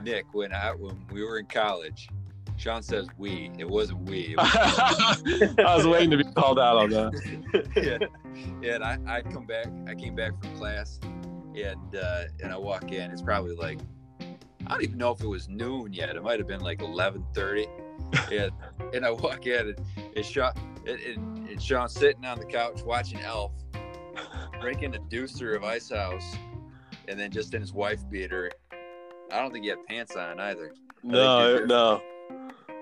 [0.02, 2.08] Nick, when I when we were in college,
[2.56, 3.50] Sean says we.
[3.58, 4.34] It wasn't we.
[4.34, 4.50] It was
[5.58, 7.68] I was waiting to be called out on that.
[7.76, 8.06] yeah.
[8.62, 9.66] yeah, and I, I come back.
[9.86, 10.98] I came back from class,
[11.54, 13.10] and uh, and I walk in.
[13.10, 13.78] It's probably like
[14.66, 16.16] I don't even know if it was noon yet.
[16.16, 17.66] It might have been like eleven thirty.
[18.32, 18.52] And
[18.94, 19.80] and I walk in, and
[20.14, 20.52] it's Sean.
[20.86, 23.50] And, and, and Sean sitting on the couch watching Alf,
[24.60, 26.36] drinking a deucer of Ice House,
[27.08, 28.50] and then just in his wife beater.
[29.32, 30.72] I don't think he had pants on either.
[31.02, 32.02] No, no.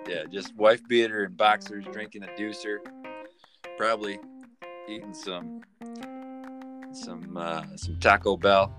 [0.07, 2.81] Yeah, just wife beater and boxers, drinking a deucer,
[3.79, 4.19] probably
[4.87, 5.63] eating some
[6.93, 8.73] some uh, some Taco Bell.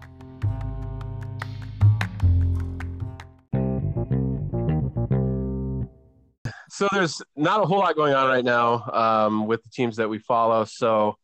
[6.69, 10.09] So there's not a whole lot going on right now um, with the teams that
[10.09, 10.65] we follow.
[10.65, 11.15] So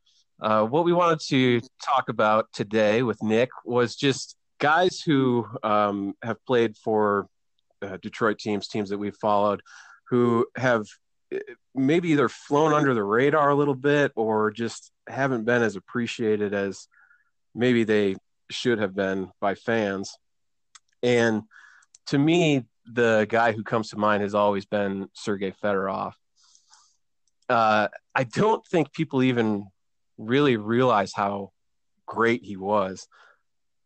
[0.41, 6.15] uh, what we wanted to talk about today with Nick was just guys who um,
[6.23, 7.27] have played for
[7.81, 9.61] uh, Detroit teams, teams that we've followed,
[10.09, 10.85] who have
[11.33, 11.39] uh,
[11.75, 16.53] maybe either flown under the radar a little bit or just haven't been as appreciated
[16.53, 16.87] as
[17.55, 18.15] maybe they
[18.49, 20.15] should have been by fans.
[21.01, 21.41] And
[22.07, 26.13] to me, the guy who comes to mind has always been Sergei Fedorov.
[27.49, 29.67] Uh, I don't think people even
[30.17, 31.51] really realize how
[32.05, 33.07] great he was.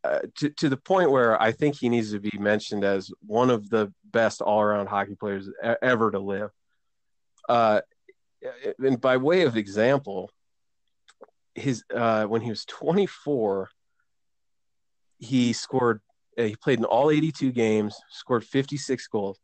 [0.05, 3.49] Uh, to, to the point where I think he needs to be mentioned as one
[3.49, 5.49] of the best all around hockey players
[5.81, 6.51] ever to live.
[7.49, 7.81] Uh,
[8.77, 10.29] and by way of example,
[11.55, 13.69] his uh, when he was 24,
[15.17, 16.01] he scored.
[16.37, 19.39] uh, He played in all 82 games, scored 56 goals,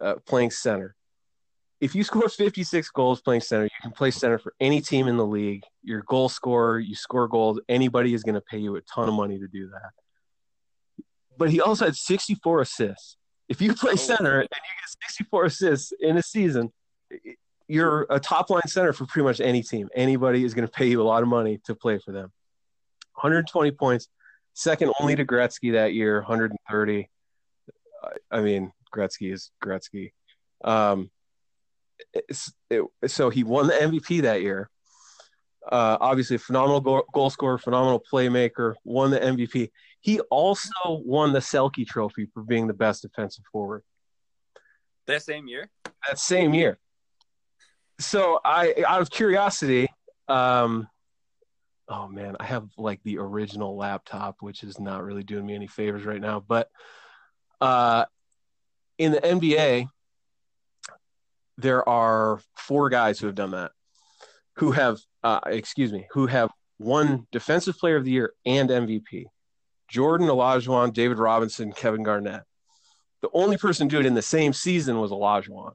[0.00, 0.96] uh, playing center.
[1.80, 5.16] If you score 56 goals playing center, you can play center for any team in
[5.16, 5.64] the league.
[5.82, 7.60] You're a goal scorer, you score goals.
[7.68, 11.04] Anybody is going to pay you a ton of money to do that.
[11.36, 13.16] But he also had 64 assists.
[13.48, 16.72] If you play center and you get 64 assists in a season,
[17.68, 19.88] you're a top line center for pretty much any team.
[19.94, 22.32] Anybody is going to pay you a lot of money to play for them.
[23.14, 24.08] 120 points,
[24.54, 27.10] second only to Gretzky that year, 130.
[28.30, 30.12] I mean, Gretzky is Gretzky.
[30.64, 31.10] Um,
[32.12, 34.70] it, so he won the MVP that year.
[35.70, 39.70] Uh, obviously, a phenomenal goal, goal scorer, phenomenal playmaker, won the MVP.
[40.00, 43.82] He also won the Selke Trophy for being the best defensive forward
[45.06, 45.70] That same year?
[46.06, 46.78] that same year.
[47.98, 49.88] So I, out of curiosity,
[50.28, 50.88] um,
[51.88, 55.66] oh man, I have like the original laptop, which is not really doing me any
[55.66, 56.40] favors right now.
[56.46, 56.68] But
[57.60, 58.04] uh,
[58.98, 59.88] in the NBA,
[61.56, 63.72] there are four guys who have done that,
[64.56, 69.26] who have, uh, excuse me, who have won Defensive Player of the Year and MVP.
[69.88, 72.42] Jordan, Olajuwon, David Robinson, Kevin Garnett.
[73.22, 75.74] The only person to do it in the same season was Olajuwon.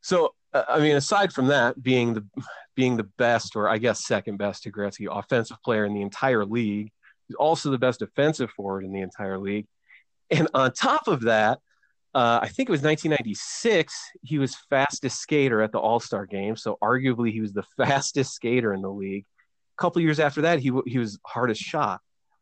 [0.00, 2.26] So, uh, I mean, aside from that, being the
[2.74, 6.44] being the best, or I guess second best to Gretzky, offensive player in the entire
[6.44, 6.90] league,
[7.28, 9.66] he's also the best defensive forward in the entire league.
[10.30, 11.58] And on top of that,
[12.14, 13.94] uh, I think it was 1996.
[14.22, 18.34] He was fastest skater at the All Star game, so arguably he was the fastest
[18.34, 19.24] skater in the league.
[19.78, 22.00] A couple years after that, he he was hardest shot.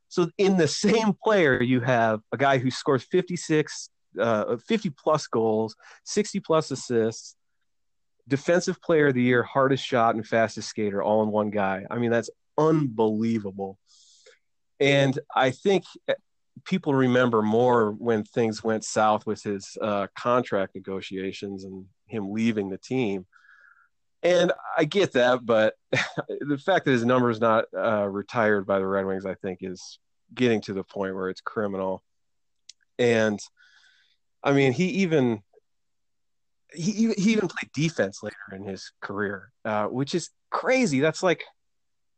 [0.08, 5.28] So in the same player, you have a guy who scores 56, uh, 50 plus
[5.28, 7.36] goals, 60 plus assists,
[8.26, 11.84] defensive player of the year, hardest shot, and fastest skater all in one guy.
[11.88, 13.78] I mean, that's unbelievable.
[14.80, 15.84] And I think
[16.64, 22.68] people remember more when things went south with his uh, contract negotiations and him leaving
[22.68, 23.26] the team.
[24.22, 28.78] And I get that, but the fact that his number is not uh, retired by
[28.78, 29.98] the Red Wings, I think, is
[30.34, 32.02] getting to the point where it's criminal.
[32.98, 33.38] And
[34.42, 35.42] I mean, he even
[36.72, 41.00] he he even played defense later in his career, uh, which is crazy.
[41.00, 41.44] That's like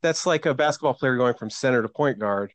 [0.03, 2.53] that's like a basketball player going from center to point guard,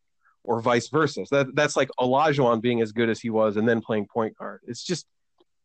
[0.47, 1.25] or vice versa.
[1.25, 4.35] So that that's like Olajuwon being as good as he was and then playing point
[4.37, 4.61] guard.
[4.65, 5.05] It's just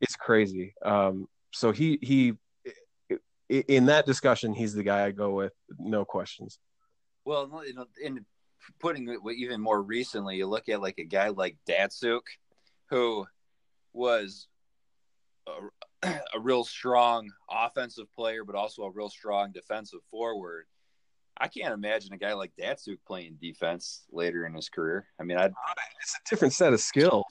[0.00, 0.74] it's crazy.
[0.84, 2.34] Um, so he he
[3.48, 6.58] in that discussion, he's the guy I go with, no questions.
[7.24, 8.24] Well, you know, in
[8.80, 12.22] putting it even more recently, you look at like a guy like Datsyuk,
[12.90, 13.26] who
[13.92, 14.48] was
[15.46, 20.64] a, a real strong offensive player, but also a real strong defensive forward.
[21.38, 25.06] I can't imagine a guy like Datsyuk playing defense later in his career.
[25.18, 25.46] I mean, I
[26.00, 27.24] It's a different set of skills.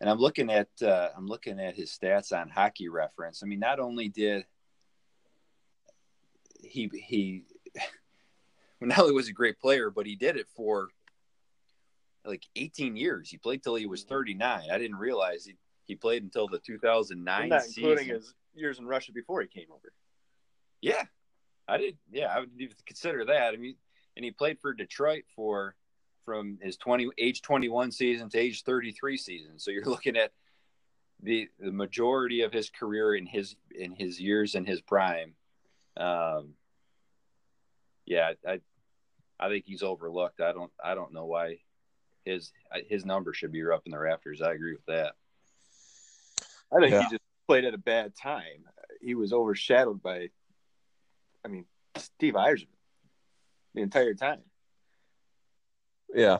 [0.00, 3.42] and I'm looking at uh, I'm looking at his stats on Hockey Reference.
[3.42, 4.44] I mean, not only did
[6.60, 7.44] he he
[8.80, 10.88] not only was a great player, but he did it for
[12.24, 13.30] like 18 years.
[13.30, 14.62] He played till he was 39.
[14.70, 15.54] I didn't realize he
[15.86, 18.14] he played until the 2009 And not including season.
[18.16, 19.92] his years in Russia before he came over.
[20.80, 21.04] Yeah,
[21.68, 21.96] I did.
[22.10, 23.54] Yeah, I would even consider that.
[23.54, 23.76] I mean,
[24.16, 25.74] and he played for Detroit for
[26.24, 29.58] from his 20 age 21 season to age 33 season.
[29.58, 30.32] So you're looking at
[31.22, 35.34] the the majority of his career in his in his years in his prime.
[35.96, 36.54] Um,
[38.04, 38.60] yeah, I
[39.40, 40.40] I think he's overlooked.
[40.40, 41.58] I don't I don't know why
[42.24, 42.52] his
[42.88, 44.42] his number should be up in the rafters.
[44.42, 45.14] I agree with that.
[46.72, 47.02] I think Yeah.
[47.02, 48.64] he just played at a bad time.
[49.00, 50.30] He was overshadowed by,
[51.44, 52.66] I mean, Steve Yzerman
[53.74, 54.40] the entire time.
[56.14, 56.38] Yeah.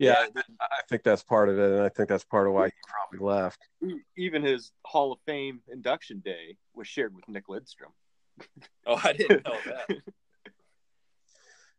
[0.00, 2.66] Yeah, I, I think that's part of it, and I think that's part of why
[2.66, 3.58] he probably left.
[4.16, 7.90] Even his Hall of Fame induction day was shared with Nick Lidstrom.
[8.86, 9.96] Oh, I didn't know that.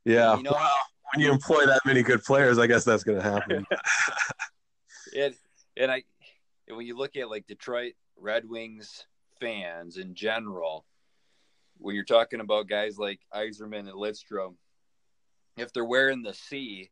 [0.05, 0.71] Yeah, You know- well,
[1.13, 3.65] when you employ that many good players, I guess that's going to happen.
[5.17, 5.35] and
[5.77, 6.03] and I
[6.67, 9.05] and when you look at like Detroit Red Wings
[9.39, 10.85] fans in general,
[11.79, 14.55] when you're talking about guys like Yzerman and Lidstrom,
[15.57, 16.91] if they're wearing the C,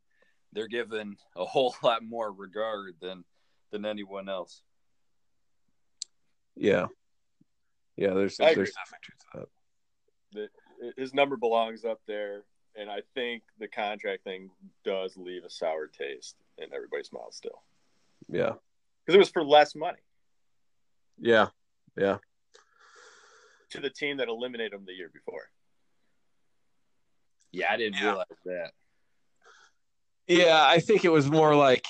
[0.54, 3.23] they're given a whole lot more regard than
[3.71, 4.62] than anyone else.
[6.56, 6.88] yeah,
[7.97, 8.13] yeah.
[8.13, 8.71] There's I there's agree.
[8.71, 9.47] definitely truth to
[10.34, 10.93] that.
[10.97, 12.43] His number belongs up there,
[12.76, 14.50] and I think the contract thing
[14.86, 17.63] does leave a sour taste in everybody's mouth still
[18.30, 18.54] Yeah,
[19.06, 20.00] because it was for less money
[21.19, 21.47] yeah,
[21.97, 22.17] yeah.
[23.78, 25.50] To the team that eliminated him the year before.
[27.52, 28.04] Yeah, I didn't Yeah.
[28.04, 28.74] realize that.
[30.28, 31.86] Yeah, I think it was more like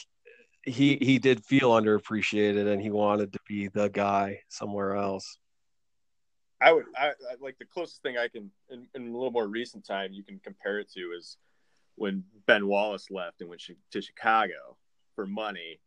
[0.64, 5.40] he he did feel underappreciated and he wanted to be the guy somewhere else.
[6.62, 9.48] I would I, I like the closest thing I can in, in, a little more
[9.48, 11.38] recent time you can compare it to is
[11.96, 14.78] when Ben Wallace left and went to Chicago
[15.16, 15.80] for money.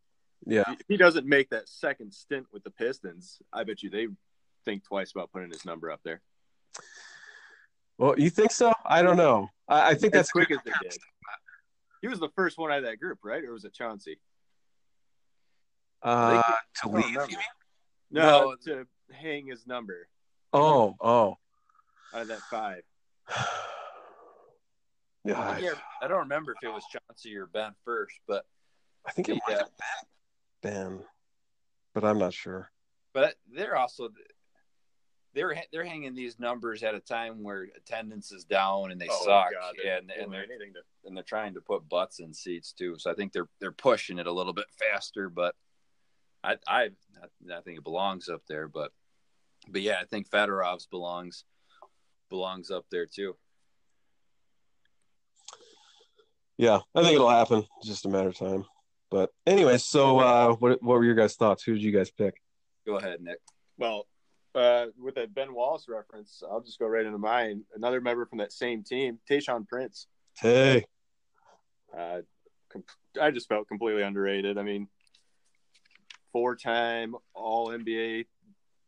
[0.46, 4.08] Yeah, if he doesn't make that second stint with the Pistons, I bet you they
[4.64, 6.20] think twice about putting his number up there.
[7.98, 8.72] Well, you think so?
[8.84, 9.48] I don't know.
[9.68, 10.96] I, I think as that's quick as they did.
[12.00, 13.44] He was the first one out of that group, right?
[13.44, 14.18] Or was it Chauncey?
[16.02, 16.42] Uh,
[16.82, 17.18] to leave?
[18.10, 20.08] No, no, to hang his number.
[20.52, 21.36] Oh, oh.
[22.14, 22.82] Out of that five.
[25.24, 28.46] yeah, I, I don't remember if it was Chauncey or Ben first, but
[29.06, 29.68] I think it might have
[30.62, 31.00] been Ben,
[31.94, 32.70] but I'm not sure.
[33.12, 34.08] But they're also
[35.34, 39.24] they're they're hanging these numbers at a time where attendance is down and they oh,
[39.24, 40.54] suck, God, and and they're to...
[41.04, 42.96] and they're trying to put butts in seats too.
[42.98, 45.54] So I think they're they're pushing it a little bit faster, but
[46.42, 46.90] I I
[47.52, 48.92] I think it belongs up there, but
[49.68, 51.44] but yeah, I think Fedorov's belongs
[52.28, 53.36] belongs up there too.
[56.56, 57.64] Yeah, I think it'll happen.
[57.78, 58.66] It's just a matter of time.
[59.10, 61.62] But anyway, so uh, what what were your guys' thoughts?
[61.62, 62.34] Who did you guys pick?
[62.86, 63.38] Go ahead, Nick.
[63.78, 64.06] Well,
[64.54, 67.64] uh, with that Ben Wallace reference, I'll just go right into mine.
[67.74, 70.06] Another member from that same team, Tayshaun Prince.
[70.38, 70.84] Hey.
[71.96, 72.20] Uh,
[73.20, 74.58] I just felt completely underrated.
[74.58, 74.88] I mean,
[76.32, 78.26] four-time All NBA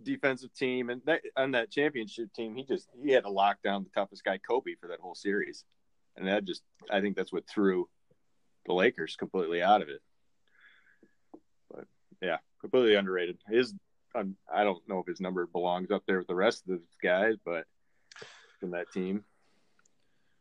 [0.02, 3.84] defensive team, and that, on that championship team, he just he had to lock down
[3.84, 5.64] the toughest guy, Kobe, for that whole series,
[6.16, 7.88] and that just I think that's what threw
[8.66, 10.00] the Lakers completely out of it.
[11.70, 11.86] But
[12.20, 13.38] yeah, completely underrated.
[13.48, 13.74] His
[14.14, 16.78] I'm, I do not know if his number belongs up there with the rest of
[16.78, 17.64] the guys, but
[18.60, 19.24] from that team.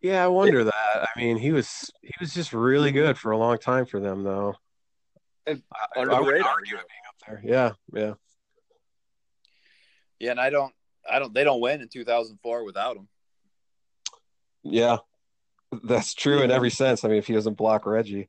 [0.01, 0.73] Yeah, I wonder that.
[0.95, 4.23] I mean, he was he was just really good for a long time for them,
[4.23, 4.55] though.
[5.45, 7.41] And I, I would argue being up there.
[7.43, 8.13] Yeah, yeah,
[10.19, 10.31] yeah.
[10.31, 10.73] And I don't,
[11.10, 11.34] I don't.
[11.34, 13.07] They don't win in 2004 without him.
[14.63, 14.97] Yeah,
[15.84, 17.03] that's true in every sense.
[17.03, 18.27] I mean, if he doesn't block Reggie,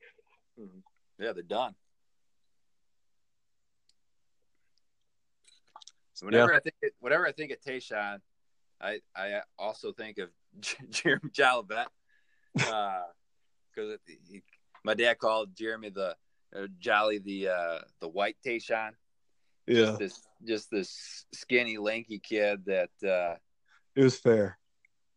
[1.18, 1.74] yeah, they're done.
[6.22, 6.58] Whenever yeah.
[6.58, 8.18] I think it, whenever I think of Tayshaun,
[8.80, 10.30] I I also think of
[10.90, 11.86] Jeremy Jolivet
[12.54, 13.08] because
[13.78, 13.96] uh,
[14.84, 16.16] my dad called Jeremy the
[16.56, 18.92] uh, Jolly the uh, the white Tayshaun.
[19.66, 23.36] Yeah, just this just this skinny, lanky kid that uh,
[23.94, 24.58] it was fair.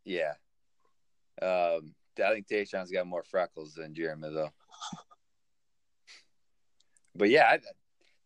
[0.04, 0.34] Yeah,
[1.42, 4.52] um, I think Tayshaun's got more freckles than Jeremy though.
[7.16, 7.60] but yeah, I,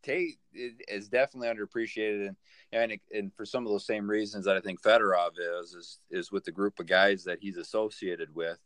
[0.10, 4.60] Tate is definitely underappreciated, and and and for some of those same reasons that I
[4.60, 8.58] think Fedorov is is is with the group of guys that he's associated with,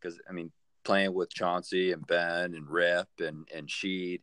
[0.00, 0.52] because I mean
[0.84, 4.20] playing with Chauncey and Ben and Rip and and Sheed,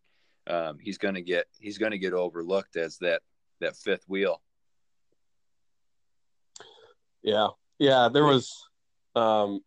[0.47, 3.21] um, he's gonna get he's gonna get overlooked as that
[3.61, 4.41] that fifth wheel.
[7.21, 8.09] Yeah, yeah.
[8.13, 8.49] There was,
[9.15, 9.59] um,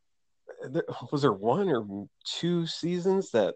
[0.71, 3.55] there, was there one or two seasons that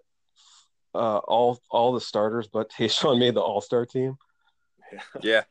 [0.96, 4.16] uh, all all the starters but Tayshaun made the All Star team.
[5.20, 5.42] Yeah.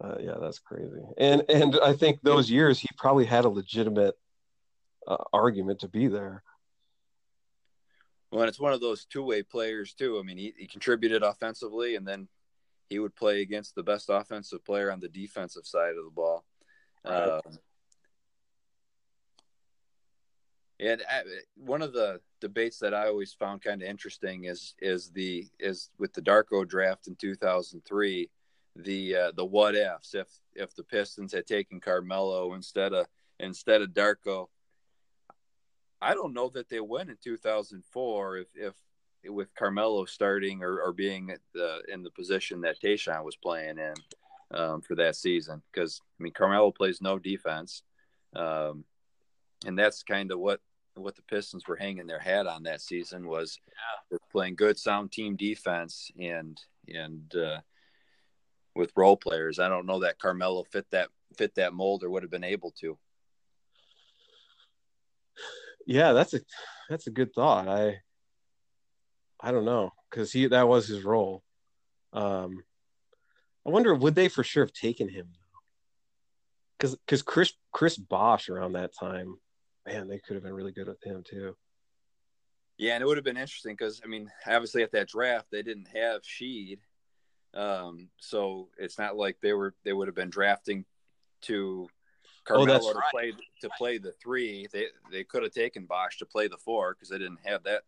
[0.00, 1.02] Uh, yeah, that's crazy.
[1.18, 4.14] And and I think those years he probably had a legitimate
[5.06, 6.42] uh, argument to be there.
[8.30, 10.18] Well, and it's one of those two way players too.
[10.18, 12.28] I mean, he, he contributed offensively, and then
[12.88, 16.44] he would play against the best offensive player on the defensive side of the ball.
[17.04, 17.28] Right.
[17.28, 17.58] Um,
[20.80, 21.22] and uh,
[21.56, 25.90] one of the debates that I always found kind of interesting is is the is
[25.98, 28.30] with the Darko draft in 2003,
[28.76, 33.06] the uh, the what ifs if if the Pistons had taken Carmelo instead of
[33.38, 34.46] instead of Darko.
[36.00, 38.74] I don't know that they win in 2004 if if
[39.28, 43.94] with Carmelo starting or, or being the, in the position that Tayshaun was playing in
[44.50, 47.82] um, for that season because I mean Carmelo plays no defense.
[48.34, 48.84] Um,
[49.66, 50.60] and that's kind of what
[51.00, 53.58] what the Pistons were hanging their hat on that season was
[54.10, 54.18] yeah.
[54.32, 56.60] playing good, sound team defense and
[56.92, 57.60] and uh,
[58.74, 59.58] with role players.
[59.58, 62.72] I don't know that Carmelo fit that fit that mold or would have been able
[62.80, 62.98] to.
[65.86, 66.40] Yeah, that's a
[66.88, 67.68] that's a good thought.
[67.68, 68.00] I
[69.40, 71.42] I don't know because he that was his role.
[72.12, 72.62] Um,
[73.66, 75.28] I wonder would they for sure have taken him
[76.78, 79.36] because because Chris Chris Bosh around that time
[79.92, 81.56] man, they could have been really good with him too.
[82.78, 85.62] Yeah, and it would have been interesting because I mean, obviously at that draft they
[85.62, 86.78] didn't have Sheed,
[87.54, 90.84] um, so it's not like they were they would have been drafting
[91.42, 91.88] to
[92.44, 93.10] Carmelo that's to right.
[93.10, 94.66] play to play the three.
[94.72, 97.82] They they could have taken Bosh to play the four because they didn't have that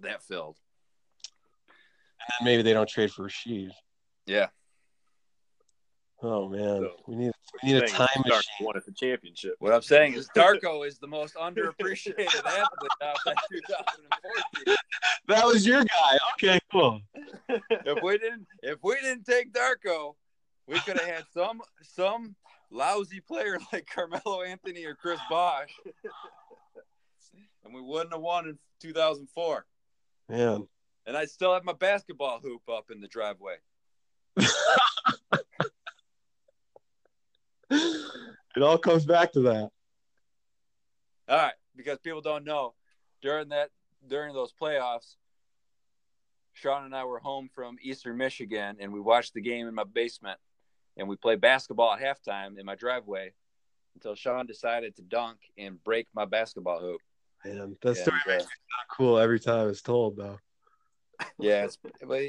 [0.00, 0.58] that filled.
[2.38, 3.70] And maybe they don't trade for Sheed.
[4.26, 4.48] Yeah,
[6.24, 7.32] Oh man, So, we need
[7.62, 8.42] we need a time machine.
[8.60, 9.56] Won at the championship.
[9.58, 14.76] what I'm saying is Darko is the most underappreciated athlete out of 2014.
[15.28, 16.18] That was your guy.
[16.34, 17.00] Okay, cool.
[17.48, 20.14] If we didn't if we didn't take Darko,
[20.66, 22.34] we could have had some some
[22.70, 25.70] lousy player like Carmelo Anthony or Chris Bosh,
[27.64, 29.64] and we wouldn't have won in 2004.
[30.28, 30.66] Man,
[31.06, 33.56] And I still have my basketball hoop up in the driveway.
[37.70, 39.70] it all comes back to that.
[41.28, 42.74] All right, because people don't know
[43.22, 43.70] during that
[44.06, 45.16] during those playoffs,
[46.52, 49.84] Sean and I were home from Eastern Michigan, and we watched the game in my
[49.84, 50.38] basement,
[50.96, 53.32] and we played basketball at halftime in my driveway
[53.94, 57.00] until Sean decided to dunk and break my basketball hoop.
[57.44, 58.32] Man, that story yeah.
[58.32, 60.38] makes me sound cool every time it's told, though.
[61.38, 62.22] Yeah, it's but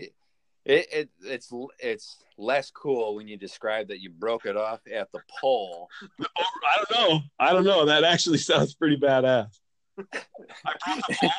[0.66, 5.12] it, it it's it's less cool when you describe that you broke it off at
[5.12, 5.90] the pole.
[6.20, 7.20] I don't know.
[7.40, 7.86] I don't know.
[7.86, 9.60] That actually sounds pretty badass.
[9.98, 11.30] I broke the phone.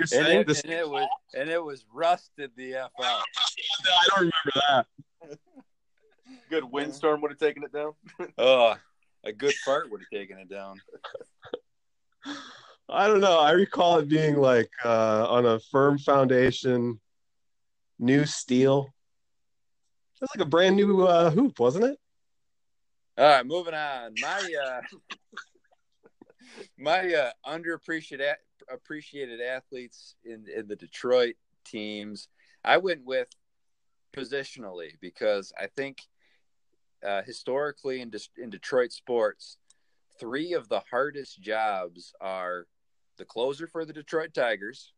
[0.00, 2.90] Is that what you're And it, and it was and it was rusted the F
[3.02, 3.22] out.
[3.84, 4.86] I don't remember that.
[6.48, 7.92] Good windstorm would have taken it down.
[8.38, 8.76] Oh,
[9.24, 10.80] a good fart would have taken it down.
[12.88, 13.38] I don't know.
[13.38, 17.00] I recall it being like uh, on a firm foundation,
[18.02, 18.92] new steel.
[20.20, 21.98] That's like a brand new uh, hoop, wasn't it?
[23.16, 24.14] All right, moving on.
[24.20, 24.80] My uh
[26.78, 28.34] my uh underappreciated
[28.72, 31.34] appreciated athletes in in the Detroit
[31.64, 32.28] teams.
[32.64, 33.28] I went with
[34.14, 35.98] positionally because I think
[37.06, 39.58] uh, historically in De- in Detroit sports,
[40.18, 42.66] three of the hardest jobs are
[43.18, 44.92] the closer for the Detroit Tigers,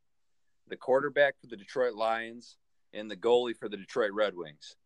[0.69, 2.59] the quarterback for the Detroit Lions,
[2.95, 4.77] and the goalie for the Detroit Red Wings.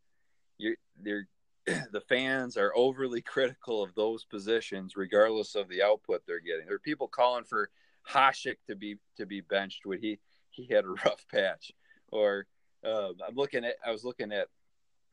[0.59, 1.29] You're they're
[1.93, 6.67] the fans are overly critical of those positions, regardless of the output they're getting.
[6.67, 7.71] There are people calling for
[8.09, 10.19] Hasek to be to be benched when he
[10.51, 11.73] he had a rough patch.
[12.11, 12.47] Or
[12.85, 14.49] uh, I'm looking at I was looking at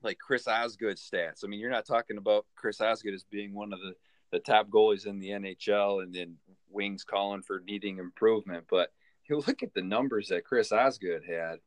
[0.04, 1.44] like Chris Osgood stats.
[1.44, 3.94] I mean, you're not talking about Chris Osgood as being one of the
[4.32, 6.38] the top goalies in the NHL, and then
[6.70, 8.66] Wings calling for needing improvement.
[8.70, 8.92] But
[9.30, 11.60] you look at the numbers that Chris Osgood had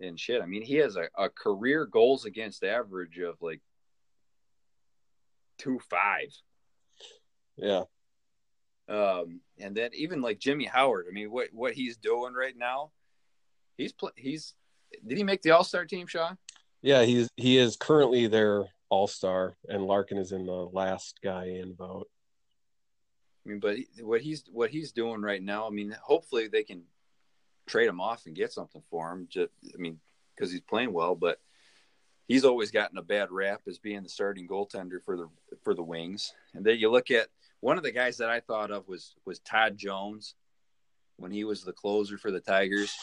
[0.00, 0.42] and shit.
[0.42, 3.60] I mean, he has a, a career goals against average of like
[5.58, 6.28] two five.
[7.56, 7.84] Yeah.
[8.88, 11.06] Um, and then even like Jimmy Howard.
[11.08, 12.92] I mean, what what he's doing right now,
[13.76, 14.54] he's pl- he's
[15.06, 16.38] did he make the All Star team, Sean?
[16.82, 21.46] Yeah, he's he is currently their all star, and Larkin is in the last guy
[21.46, 22.08] in vote.
[23.44, 25.66] I mean, but what he's what he's doing right now.
[25.66, 26.82] I mean, hopefully they can
[27.66, 29.26] trade him off and get something for him.
[29.30, 29.98] Just, I mean,
[30.34, 31.38] because he's playing well, but
[32.28, 35.28] he's always gotten a bad rap as being the starting goaltender for the
[35.62, 36.32] for the Wings.
[36.54, 37.28] And then you look at
[37.60, 40.34] one of the guys that I thought of was was Todd Jones
[41.16, 42.94] when he was the closer for the Tigers.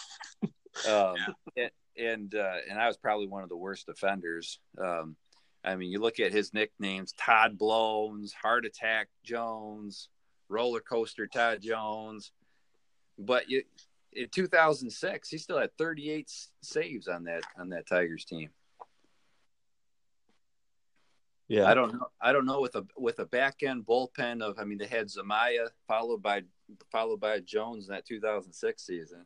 [0.89, 1.15] Um,
[1.55, 4.59] and and, uh, and I was probably one of the worst offenders.
[4.77, 5.15] Um,
[5.63, 10.09] I mean, you look at his nicknames: Todd Blones, Heart Attack Jones,
[10.49, 12.31] Roller Coaster Todd Jones.
[13.17, 13.63] But you,
[14.15, 18.49] in 2006, he still had 38 saves on that on that Tigers team.
[21.49, 22.07] Yeah, I don't know.
[22.21, 24.57] I don't know with a with a back end bullpen of.
[24.57, 26.43] I mean, they had Zumaya followed by
[26.91, 29.25] followed by Jones in that 2006 season.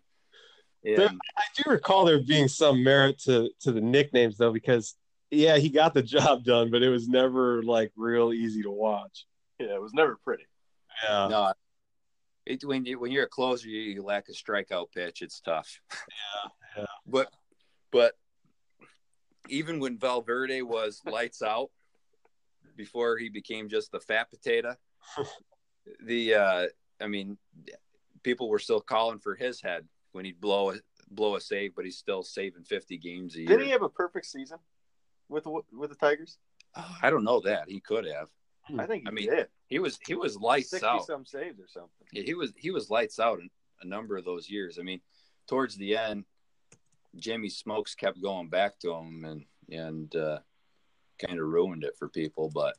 [0.83, 4.95] And, There- I do recall there being some merit to to the nicknames though, because
[5.29, 9.25] yeah, he got the job done, but it was never like real easy to watch.
[9.59, 10.45] Yeah, it was never pretty.
[11.03, 11.53] Yeah, no,
[12.47, 15.21] it, when you when you're a closer, you, you lack a strikeout pitch.
[15.21, 15.79] It's tough.
[15.91, 16.85] Yeah, yeah.
[17.05, 17.31] But
[17.91, 18.13] but
[19.49, 21.69] even when Valverde was lights out,
[22.75, 24.75] before he became just the fat potato,
[26.03, 26.67] the uh,
[27.01, 27.37] I mean,
[28.23, 30.75] people were still calling for his head when he'd blow a
[31.09, 33.57] blow a save, but he's still saving 50 games a year.
[33.57, 34.57] Did he have a perfect season
[35.29, 36.37] with the with the Tigers?
[36.75, 38.29] Oh, I don't know that he could have.
[38.77, 39.47] I think he I mean, did.
[39.67, 41.05] He was he was lights Sixty out.
[41.05, 42.07] some saves or something.
[42.11, 43.49] Yeah, he was he was lights out in
[43.81, 44.77] a number of those years.
[44.79, 45.01] I mean,
[45.47, 46.25] towards the end,
[47.15, 50.39] Jimmy Smokes kept going back to him and and uh,
[51.19, 52.49] kind of ruined it for people.
[52.53, 52.75] But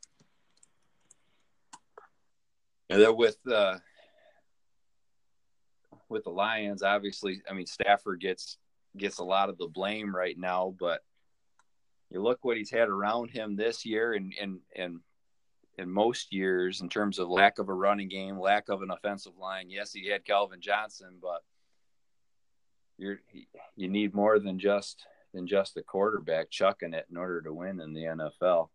[2.90, 3.78] and then with uh,
[6.08, 8.58] with the Lions, obviously, I mean Stafford gets
[8.96, 11.02] gets a lot of the blame right now, but
[12.10, 15.00] you look what he's had around him this year, and and and
[15.78, 19.38] in most years in terms of lack of a running game, lack of an offensive
[19.38, 19.70] line.
[19.70, 21.42] Yes, he had Calvin Johnson, but
[22.98, 23.20] you're
[23.76, 27.80] you need more than just than just a quarterback chucking it in order to win
[27.80, 28.68] in the NFL.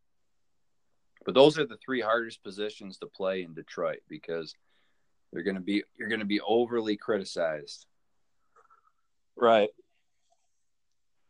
[1.26, 4.56] But those are the three hardest positions to play in Detroit because
[5.32, 7.86] they're going to be you're going to be overly criticized.
[9.36, 9.70] Right.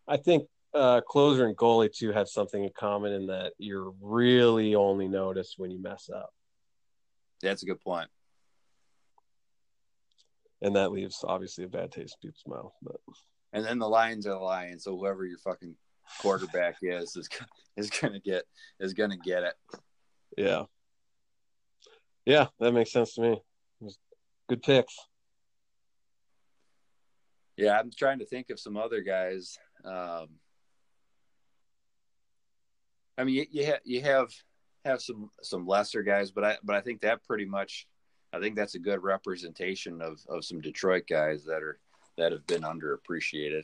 [0.07, 4.76] I think uh, closer and goalie too have something in common in that you're really
[4.76, 6.32] only noticed when you mess up.
[7.41, 8.09] That's a good point.
[10.61, 12.74] And that leaves obviously a bad taste in people's mouth.
[12.82, 12.95] But
[13.51, 15.76] and then the Lions are the Lions, so whoever your fucking
[16.21, 17.30] quarterback is is
[17.78, 18.43] is gonna get
[18.80, 19.53] is gonna get it.
[20.38, 20.63] Yeah.
[22.26, 23.41] Yeah, that makes sense to me.
[24.47, 24.97] Good picks.
[27.57, 29.57] Yeah, I'm trying to think of some other guys.
[29.84, 30.30] Um,
[33.18, 34.32] I mean, you you, ha- you have
[34.86, 37.88] have some some lesser guys, but I but I think that pretty much,
[38.34, 41.80] I think that's a good representation of of some Detroit guys that are
[42.18, 43.64] that have been underappreciated.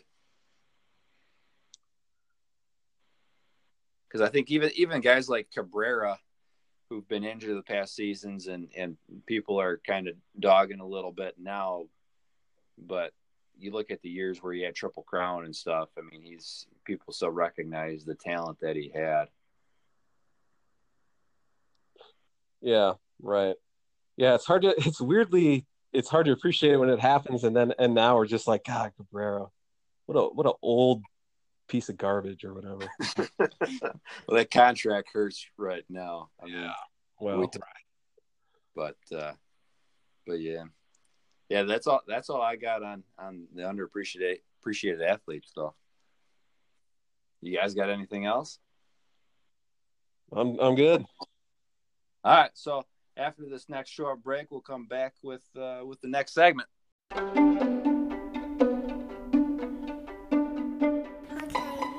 [4.08, 6.20] Because I think even even guys like Cabrera,
[6.89, 11.12] who've been injured the past seasons, and and people are kind of dogging a little
[11.12, 11.86] bit now,
[12.78, 13.14] but
[13.58, 15.89] you look at the years where he had triple crown and stuff.
[15.97, 19.26] I mean, he's people still recognize the talent that he had.
[22.62, 23.55] Yeah, right.
[24.18, 24.74] Yeah, it's hard to.
[24.78, 28.28] It's weirdly, it's hard to appreciate it when it happens, and then and now we're
[28.28, 29.47] just like, God, Cabrera,
[30.05, 31.03] what a what a old
[31.68, 32.89] piece of garbage or whatever.
[33.39, 36.30] well, that contract hurts right now.
[36.41, 36.74] I mean, yeah.
[37.20, 37.60] Well, t-
[38.76, 39.34] but uh,
[40.28, 40.64] but yeah,
[41.47, 41.64] yeah.
[41.64, 42.01] That's all.
[42.07, 45.76] That's all I got on on the underappreciated appreciated athletes though.
[47.41, 48.60] You guys got anything else?
[50.32, 51.05] I'm I'm good.
[52.24, 52.52] All right.
[52.54, 52.86] So
[53.18, 56.68] after this next short break, we'll come back with uh, with the next segment.
[57.12, 57.24] Okay,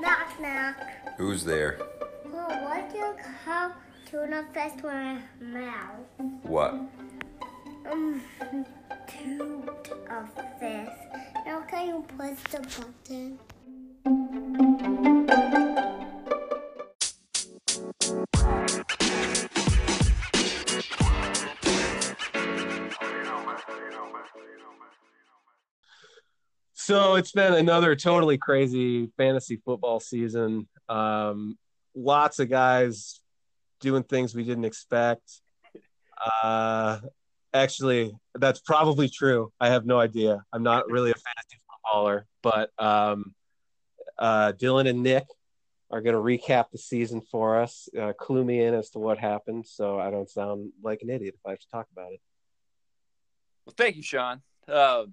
[0.00, 0.76] knock knock.
[1.16, 1.78] Who's there?
[2.26, 3.14] Oh, what do you
[3.44, 3.72] call
[4.10, 6.00] tuna fish with a mouth?
[6.42, 6.74] What?
[7.90, 8.20] Um,
[9.08, 10.88] toot of fish.
[11.46, 13.38] Now can you push the button?
[26.90, 30.66] So it's been another totally crazy fantasy football season.
[30.88, 31.56] Um,
[31.94, 33.20] lots of guys
[33.78, 35.40] doing things we didn't expect.
[36.42, 36.98] Uh,
[37.54, 39.52] actually, that's probably true.
[39.60, 40.42] I have no idea.
[40.52, 43.36] I'm not really a fantasy footballer, but um,
[44.18, 45.26] uh, Dylan and Nick
[45.92, 49.16] are going to recap the season for us, uh, clue me in as to what
[49.16, 52.20] happened, so I don't sound like an idiot if I have to talk about it.
[53.64, 54.42] Well, thank you, Sean.
[54.66, 55.04] Uh,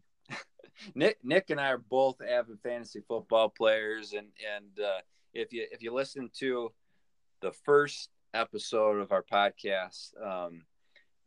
[0.95, 4.99] Nick, Nick, and I are both avid fantasy football players, and and uh,
[5.33, 6.71] if you if you listen to
[7.41, 10.63] the first episode of our podcast, um,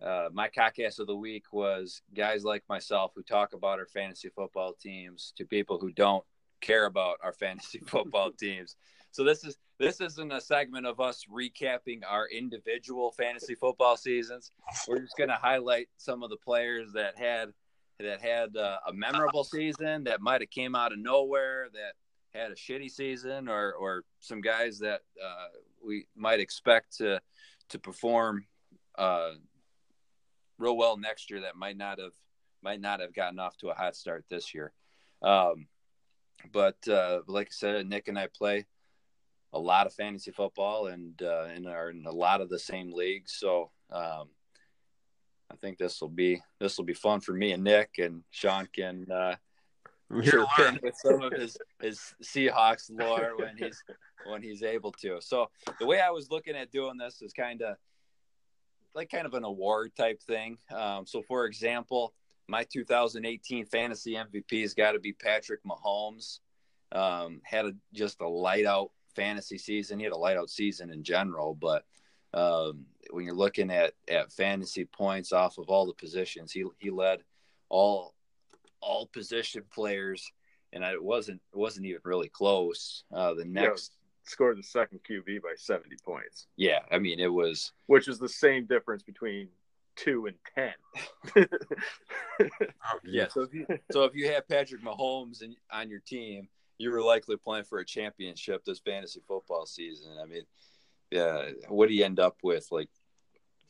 [0.03, 4.29] uh, my podcast of the week was guys like myself who talk about our fantasy
[4.29, 6.25] football teams to people who don't
[6.61, 8.77] care about our fantasy football teams.
[9.13, 14.51] So this is this isn't a segment of us recapping our individual fantasy football seasons.
[14.87, 17.53] We're just going to highlight some of the players that had
[18.03, 21.95] that had uh, a memorable season that might have came out of nowhere that
[22.39, 25.49] had a shitty season or or some guys that uh,
[25.85, 27.21] we might expect to
[27.69, 28.47] to perform
[28.99, 29.33] uh,
[30.59, 32.13] real well next year that might not have
[32.63, 34.73] might not have gotten off to a hot start this year.
[35.23, 35.67] Um,
[36.53, 38.67] but uh, like I said, Nick and I play
[39.53, 42.93] a lot of fantasy football and uh, and are in a lot of the same
[42.93, 43.33] leagues.
[43.39, 44.29] So um,
[45.51, 48.69] I think this will be this will be fun for me and Nick and Sean
[48.73, 49.37] can uh,
[50.23, 50.47] Sure.
[50.83, 53.83] with some of his his Seahawks lore when he's
[54.27, 55.21] when he's able to.
[55.21, 57.77] So the way I was looking at doing this is kind of
[58.95, 60.59] like kind of an award type thing.
[60.75, 62.13] Um, so for example,
[62.49, 66.41] my 2018 fantasy MVP has got to be Patrick Mahomes.
[66.93, 70.01] Um, had a, just a light out fantasy season.
[70.01, 71.85] He had a light out season in general, but
[72.35, 76.91] um, when you're looking at at fantasy points off of all the positions, he he
[76.91, 77.21] led
[77.69, 78.15] all
[78.81, 80.31] all position players,
[80.73, 83.05] and it wasn't it wasn't even really close.
[83.13, 83.93] Uh, the next,
[84.25, 88.29] Scored the second QB by 70 points, yeah, I mean it was which is the
[88.29, 89.49] same difference between
[89.97, 90.37] two and
[91.35, 91.47] 10.
[93.05, 93.29] yeah.
[93.29, 97.03] So if you so if you have Patrick Mahomes in, on your team, you were
[97.03, 100.13] likely playing for a championship this fantasy football season.
[100.21, 100.43] I mean,
[101.11, 102.67] yeah, what do you end up with?
[102.71, 102.89] Like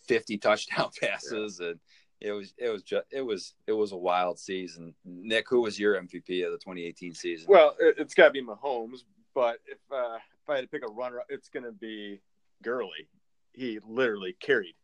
[0.07, 1.79] 50 touchdown passes, and
[2.21, 4.95] it was it was just it was it was a wild season.
[5.05, 7.47] Nick, who was your MVP of the 2018 season?
[7.49, 9.01] Well, it, it's got to be Mahomes,
[9.35, 12.21] but if uh, if I had to pick a runner, it's going to be
[12.63, 13.09] Gurley.
[13.53, 14.75] He literally carried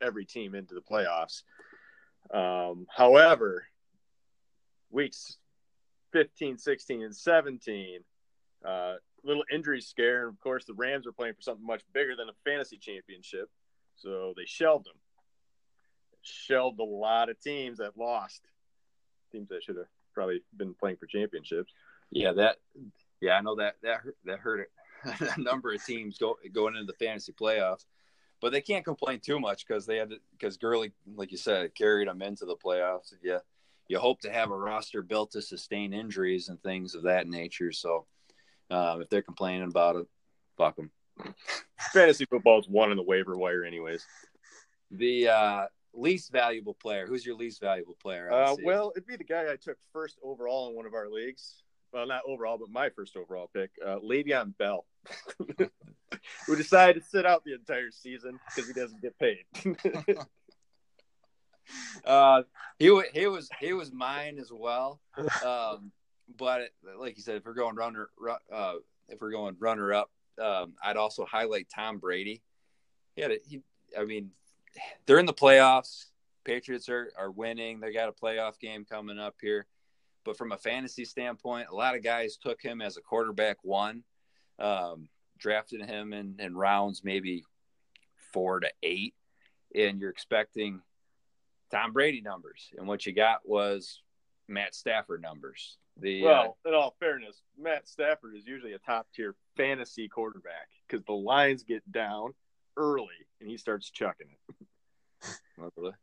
[0.00, 1.42] every team into the playoffs.
[2.32, 3.66] Um, however,
[4.90, 5.38] weeks
[6.12, 8.00] 15, 16, and 17,
[8.64, 8.94] uh,
[9.26, 10.26] little injury scare.
[10.26, 13.50] And of course, the Rams were playing for something much bigger than a fantasy championship.
[13.96, 14.94] So they shelved him.
[16.22, 18.42] Shelved a lot of teams that lost.
[19.32, 21.72] Teams that should have probably been playing for championships.
[22.10, 22.56] Yeah, that.
[23.20, 24.70] Yeah, I know that that hurt, that hurt
[25.36, 27.84] a number of teams go, going into the fantasy playoffs,
[28.40, 32.08] but they can't complain too much because they had because Gurley, like you said, carried
[32.08, 33.12] them into the playoffs.
[33.22, 33.38] Yeah,
[33.88, 37.72] you hope to have a roster built to sustain injuries and things of that nature.
[37.72, 38.06] So
[38.70, 40.06] um, if they're complaining about it,
[40.56, 40.90] fuck them.
[41.92, 44.04] Fantasy football is one on the waiver wire, anyways.
[44.90, 47.06] The uh, least valuable player.
[47.06, 48.32] Who's your least valuable player?
[48.32, 51.62] Uh, well, it'd be the guy I took first overall in one of our leagues.
[51.92, 54.84] Well, not overall, but my first overall pick, uh, Le'Veon Bell,
[56.46, 59.44] who decided to sit out the entire season because he doesn't get paid.
[62.04, 62.42] uh,
[62.78, 65.00] he he was he was mine as well.
[65.44, 65.92] Um,
[66.34, 68.10] but like you said, if we're going runner,
[68.52, 68.74] uh,
[69.08, 70.10] if we're going runner up,
[70.42, 72.42] um, I'd also highlight Tom Brady.
[73.14, 73.60] He had a, he.
[73.98, 74.30] I mean,
[75.06, 76.06] they're in the playoffs.
[76.44, 77.80] Patriots are are winning.
[77.80, 79.66] They got a playoff game coming up here.
[80.24, 84.02] But from a fantasy standpoint, a lot of guys took him as a quarterback one,
[84.58, 85.08] um,
[85.38, 87.44] drafted him in, in rounds maybe
[88.32, 89.14] four to eight,
[89.74, 90.82] and you're expecting
[91.70, 94.02] Tom Brady numbers, and what you got was
[94.48, 95.78] Matt Stafford numbers.
[95.98, 100.68] The well, uh, in all fairness, Matt Stafford is usually a top tier fantasy quarterback
[100.86, 102.34] because the lines get down
[102.76, 105.94] early and he starts chucking it.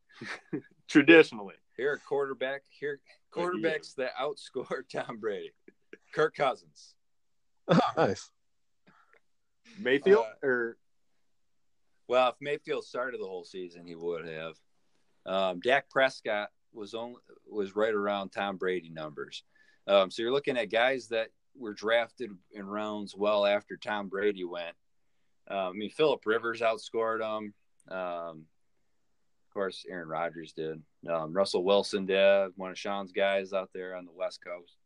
[0.87, 2.99] Traditionally, here a quarterback here
[3.33, 5.51] quarterbacks that outscore Tom Brady,
[6.13, 6.95] Kirk Cousins.
[7.67, 8.29] Oh, nice.
[9.79, 10.77] Mayfield uh, or
[12.07, 14.55] well, if Mayfield started the whole season, he would have.
[15.25, 17.17] Um, Dak Prescott was only
[17.49, 19.43] was right around Tom Brady numbers.
[19.87, 24.43] Um, so you're looking at guys that were drafted in rounds well after Tom Brady
[24.43, 24.75] went.
[25.49, 27.53] Uh, I mean, Philip Rivers outscored him.
[27.89, 28.45] Um,
[29.47, 30.81] of course, Aaron Rodgers did.
[31.07, 32.51] Um, Russell Wilson did.
[32.55, 34.77] One of Sean's guys out there on the West Coast.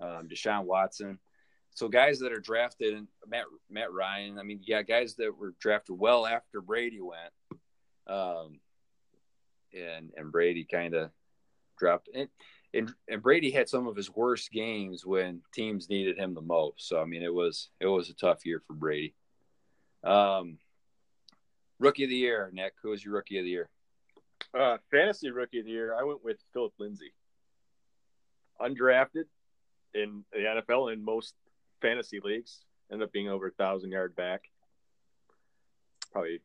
[0.00, 1.18] Um, Deshaun Watson.
[1.74, 4.38] So guys that are drafted, and Matt Matt Ryan.
[4.38, 7.32] I mean, yeah, guys that were drafted well after Brady went.
[8.06, 8.60] Um,
[9.72, 11.10] and and Brady kind of
[11.82, 12.08] dropped.
[12.14, 12.28] And,
[12.74, 16.88] and and Brady had some of his worst games when teams needed him the most.
[16.88, 19.14] So I mean, it was it was a tough year for Brady.
[20.04, 20.58] Um,
[21.78, 22.74] rookie of the year, Nick.
[22.82, 23.68] Who was your rookie of the year?
[24.58, 25.94] Uh, fantasy rookie of the year.
[25.98, 27.12] I went with Philip Lindsay.
[28.60, 29.24] Undrafted
[29.94, 31.34] in the NFL in most
[31.80, 34.44] fantasy leagues, ended up being over a thousand yard back.
[36.12, 36.40] Probably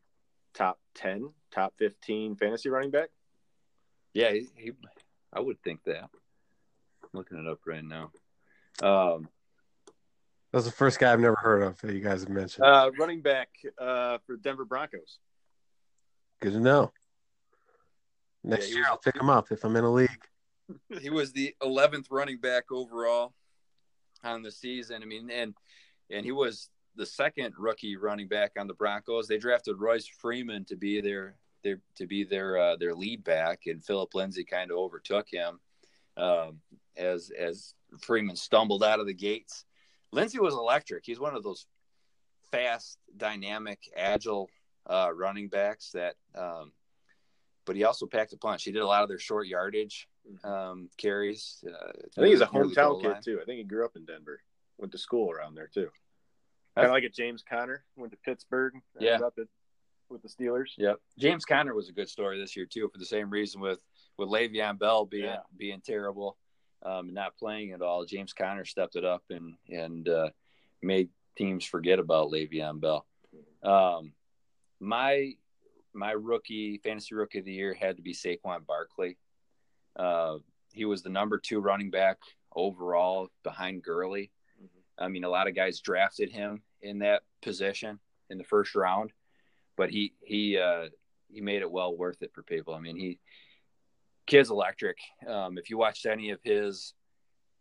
[0.52, 3.08] top ten, top fifteen fantasy running back.
[4.14, 4.72] Yeah, he, he
[5.32, 6.02] I would think that.
[6.02, 6.08] I'm
[7.12, 8.10] looking it up right now.
[8.82, 9.28] Um,
[10.52, 12.64] that was the first guy I've never heard of that you guys have mentioned.
[12.64, 15.18] Uh, running back uh, for Denver Broncos.
[16.40, 16.92] Good to know.
[18.44, 20.10] Next yeah, year, was, I'll pick him up if I'm in a league.
[21.00, 23.32] He was the 11th running back overall
[24.22, 25.02] on the season.
[25.02, 25.54] I mean, and
[26.10, 29.28] and he was the second rookie running back on the Broncos.
[29.28, 33.62] They drafted Royce Freeman to be their their to be their uh, their lead back,
[33.66, 35.60] and Philip Lindsay kind of overtook him
[36.16, 36.60] um,
[36.96, 39.64] as as Freeman stumbled out of the gates.
[40.12, 41.04] Lindsay was electric.
[41.04, 41.66] He's one of those
[42.50, 44.48] fast, dynamic, agile
[44.88, 46.16] uh, running backs that.
[46.34, 46.72] Um,
[47.66, 48.64] but he also packed a punch.
[48.64, 50.50] He did a lot of their short yardage mm-hmm.
[50.50, 51.62] um, carries.
[51.66, 53.40] Uh, I think he's a hometown kid too.
[53.42, 54.40] I think he grew up in Denver,
[54.78, 55.90] went to school around there too.
[56.74, 58.72] Kind of like a James Conner went to Pittsburgh.
[58.98, 59.48] Yeah, up at
[60.10, 60.70] with the Steelers.
[60.76, 60.96] Yep.
[61.18, 63.78] James Conner was a good story this year too, for the same reason with
[64.16, 65.40] with Le'Veon Bell being yeah.
[65.56, 66.36] being terrible
[66.84, 68.04] um, and not playing at all.
[68.04, 70.30] James Conner stepped it up and and uh,
[70.82, 73.06] made teams forget about Le'Veon Bell.
[73.62, 74.12] Um,
[74.80, 75.32] my
[75.94, 79.16] my rookie fantasy rookie of the year had to be Saquon Barkley.
[79.96, 80.38] Uh,
[80.72, 82.18] he was the number two running back
[82.54, 84.30] overall behind Gurley.
[84.62, 85.04] Mm-hmm.
[85.04, 87.98] I mean, a lot of guys drafted him in that position
[88.30, 89.12] in the first round
[89.78, 90.88] but he he uh,
[91.30, 92.74] he made it well worth it for people.
[92.74, 93.20] I mean, he
[94.26, 94.98] kid's electric.
[95.26, 96.92] Um, if you watched any of his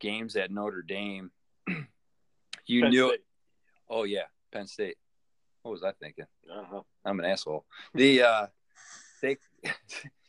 [0.02, 1.32] games at Notre Dame,
[2.66, 3.08] you Penn knew.
[3.10, 3.22] State.
[3.90, 4.98] Oh yeah, Penn State.
[5.62, 6.26] What was I thinking?
[6.52, 6.82] Uh-huh.
[7.06, 7.66] I'm an asshole.
[7.94, 8.48] The uh,
[9.22, 9.34] Sa-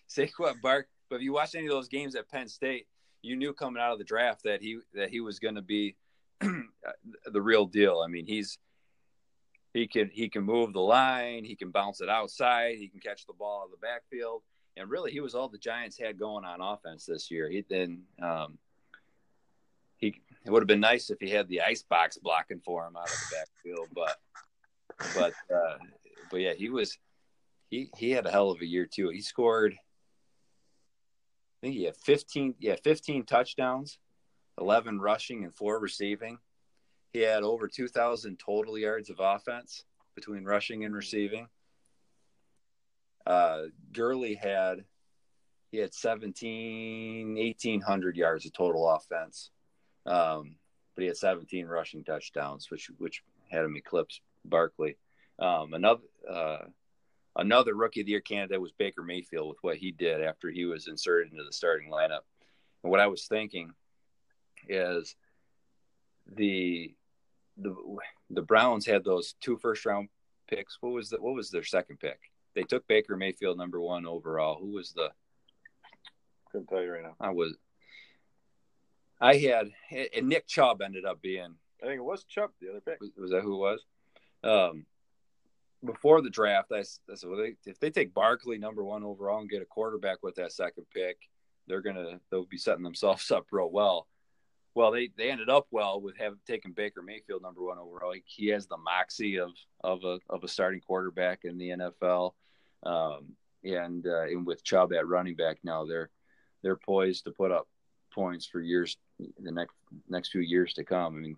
[0.09, 0.89] Saquon Bark.
[1.09, 2.86] But if you watched any of those games at Penn State,
[3.22, 5.97] you knew coming out of the draft that he that he was going to be
[6.41, 8.03] the real deal.
[8.05, 8.59] I mean, he's
[9.74, 13.26] he can he can move the line, he can bounce it outside, he can catch
[13.26, 14.42] the ball out of the backfield,
[14.76, 17.48] and really he was all the Giants had going on offense this year.
[17.48, 18.58] He then um,
[19.96, 22.96] he it would have been nice if he had the ice box blocking for him
[22.96, 24.16] out of the backfield, but
[25.14, 25.76] but uh,
[26.30, 26.98] but yeah, he was
[27.70, 29.10] he he had a hell of a year too.
[29.10, 29.76] He scored
[31.58, 33.98] I think he had 15 yeah, 15 touchdowns,
[34.60, 36.38] 11 rushing and 4 receiving.
[37.12, 39.84] He had over 2000 total yards of offense
[40.14, 41.48] between rushing and receiving.
[43.26, 44.84] Uh Gurley had
[45.70, 49.50] he had 17 1800 yards of total offense.
[50.06, 50.56] Um,
[50.94, 54.96] but he had 17 rushing touchdowns, which which had him eclipse Barkley.
[55.38, 56.64] Um, another uh,
[57.36, 60.64] another rookie of the year candidate was Baker Mayfield with what he did after he
[60.64, 62.22] was inserted into the starting lineup.
[62.82, 63.70] And what I was thinking
[64.68, 65.14] is
[66.26, 66.94] the
[67.59, 67.74] the
[68.30, 70.09] the Browns had those two first round
[70.48, 70.78] picks.
[70.80, 72.18] What was the what was their second pick?
[72.54, 74.59] They took Baker Mayfield number one overall.
[74.61, 75.11] Who was the
[76.50, 77.16] Couldn't tell you right now.
[77.20, 77.56] I was
[79.20, 79.70] I had
[80.14, 83.00] and Nick Chubb ended up being I think it was Chubb, the other pick.
[83.00, 83.84] was, was that who it was?
[84.42, 84.86] Um,
[85.84, 89.40] before the draft, I, I said, well, they, if they take Barkley number one overall
[89.40, 91.18] and get a quarterback with that second pick,
[91.66, 94.06] they're gonna they'll be setting themselves up real well.
[94.79, 98.12] Well, they they ended up well with having taken Baker Mayfield number one overall.
[98.12, 99.51] He, he has the moxie of
[99.83, 102.35] of a of a starting quarterback in the NFL,
[102.85, 103.33] um,
[103.64, 106.11] and uh, and with Chubb at running back now, they're
[106.62, 107.66] they're poised to put up
[108.14, 109.74] points for years the next
[110.09, 111.16] next few years to come.
[111.16, 111.37] I mean,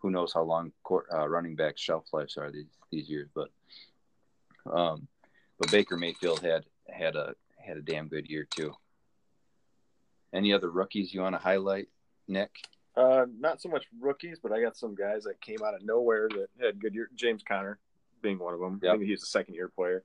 [0.00, 3.48] who knows how long court, uh, running back shelf lives are these these years, but
[4.70, 5.08] um,
[5.58, 8.74] but Baker Mayfield had had a had a damn good year too.
[10.34, 11.88] Any other rookies you want to highlight,
[12.28, 12.50] Nick?
[12.96, 16.28] Uh, not so much rookies, but I got some guys that came out of nowhere
[16.28, 17.10] that had good year.
[17.14, 17.78] James Conner
[18.22, 18.78] being one of them.
[18.82, 18.94] Yep.
[18.94, 20.04] I think he's a second year player.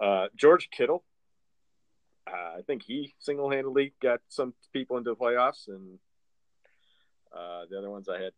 [0.00, 1.04] Uh, George Kittle.
[2.26, 5.98] Uh, I think he single handedly got some people into the playoffs, and
[7.34, 8.32] uh, the other ones I had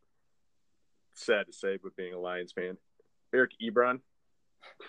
[1.12, 2.78] sad to say, but being a Lions fan,
[3.34, 4.00] Eric Ebron.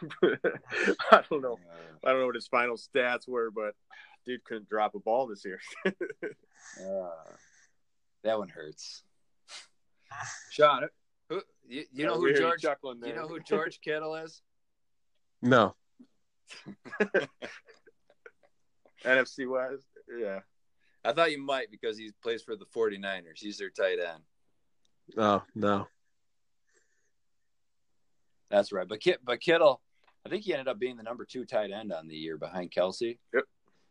[0.23, 1.59] I don't know.
[2.03, 3.75] I don't know what his final stats were, but
[4.25, 5.59] dude couldn't drop a ball this year.
[8.25, 9.03] That one hurts.
[10.51, 10.87] Sean,
[11.29, 12.59] who, you, you know who George?
[12.59, 14.41] chuckling You know who George Kittle is?
[15.43, 15.75] No.
[19.05, 19.85] NFC West.
[20.19, 20.39] Yeah.
[21.03, 23.37] I thought you might because he plays for the 49ers.
[23.37, 24.23] He's their tight end.
[25.17, 25.87] Oh no.
[28.49, 28.87] That's right.
[28.87, 29.81] But Kit, but Kittle,
[30.25, 32.71] I think he ended up being the number two tight end on the year behind
[32.71, 33.19] Kelce.
[33.35, 33.43] Yep.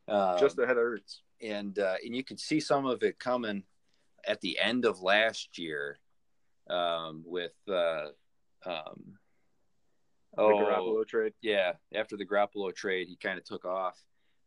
[0.09, 1.21] Um, Just ahead of Ertz.
[1.41, 3.63] and uh, and you could see some of it coming
[4.27, 5.99] at the end of last year
[6.71, 8.09] um, with uh,
[8.67, 9.19] um,
[10.37, 11.35] The oh Garoppolo trade.
[11.43, 13.99] yeah after the Garoppolo trade he kind of took off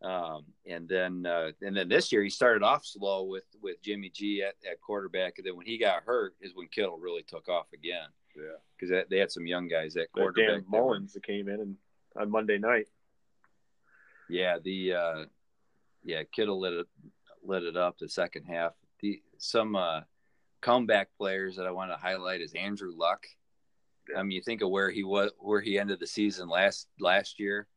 [0.02, 4.10] um, and then uh, and then this year he started off slow with with Jimmy
[4.10, 7.48] G at, at quarterback and then when he got hurt is when Kittle really took
[7.50, 8.58] off again Yeah.
[8.80, 11.60] because they had some young guys at That quarterback Dan that Mullens that came in
[11.62, 11.76] and
[12.20, 12.88] on Monday night.
[14.30, 15.26] Yeah, the uh
[16.04, 16.88] yeah, Kittle lit it
[17.44, 18.74] lit it up the second half.
[19.38, 20.02] Some uh
[20.62, 23.26] comeback players that I want to highlight is Andrew Luck.
[24.16, 27.40] I mean, you think of where he was where he ended the season last last
[27.40, 27.68] year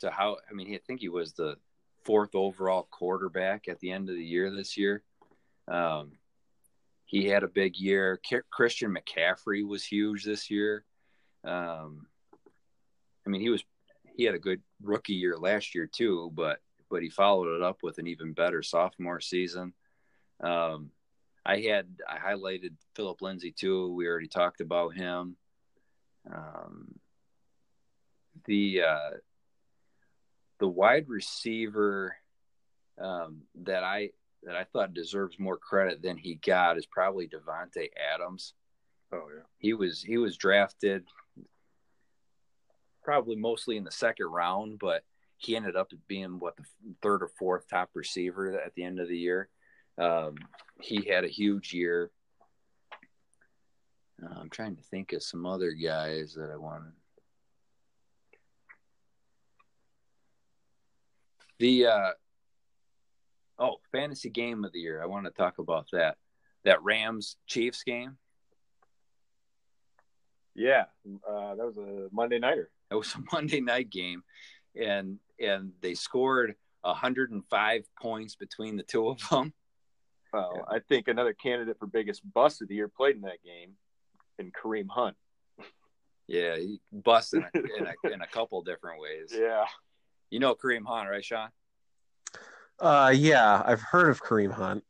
[0.00, 1.56] to how I mean, I think he was the
[2.04, 5.02] fourth overall quarterback at the end of the year this year.
[5.68, 6.12] Um
[7.04, 8.18] he had a big year.
[8.50, 10.84] Christian McCaffrey was huge this year.
[11.44, 12.06] Um
[13.26, 13.62] I mean, he was
[14.16, 16.60] he had a good rookie year last year too, but
[16.90, 19.72] but he followed it up with an even better sophomore season.
[20.40, 20.90] Um,
[21.44, 23.92] I had I highlighted Philip Lindsay too.
[23.94, 25.36] We already talked about him.
[26.32, 26.94] Um,
[28.46, 29.10] the uh,
[30.60, 32.16] the wide receiver
[32.98, 34.10] um, that I
[34.44, 38.54] that I thought deserves more credit than he got is probably Davante Adams
[39.12, 39.42] Oh yeah.
[39.58, 41.04] he was he was drafted
[43.04, 45.02] probably mostly in the second round, but
[45.36, 46.64] he ended up being what the
[47.02, 49.48] third or fourth top receiver at the end of the year.
[49.98, 50.36] Um,
[50.80, 52.10] he had a huge year.
[54.22, 56.92] Uh, I'm trying to think of some other guys that I wanted.
[61.58, 62.10] The uh,
[63.58, 65.02] oh fantasy game of the year.
[65.02, 66.16] I want to talk about that.
[66.64, 68.16] That Rams Chiefs game.
[70.54, 70.84] Yeah.
[71.06, 72.70] Uh, that was a Monday nighter.
[72.90, 74.22] It was a Monday night game,
[74.80, 79.52] and and they scored 105 points between the two of them.
[80.32, 83.72] Well, I think another candidate for biggest bust of the year played in that game,
[84.38, 85.16] in Kareem Hunt.
[86.26, 89.32] Yeah, he busted in a, in a, in a couple different ways.
[89.32, 89.64] Yeah,
[90.30, 91.50] You know Kareem Hunt, right, Sean?
[92.80, 94.84] Uh, yeah, I've heard of Kareem Hunt.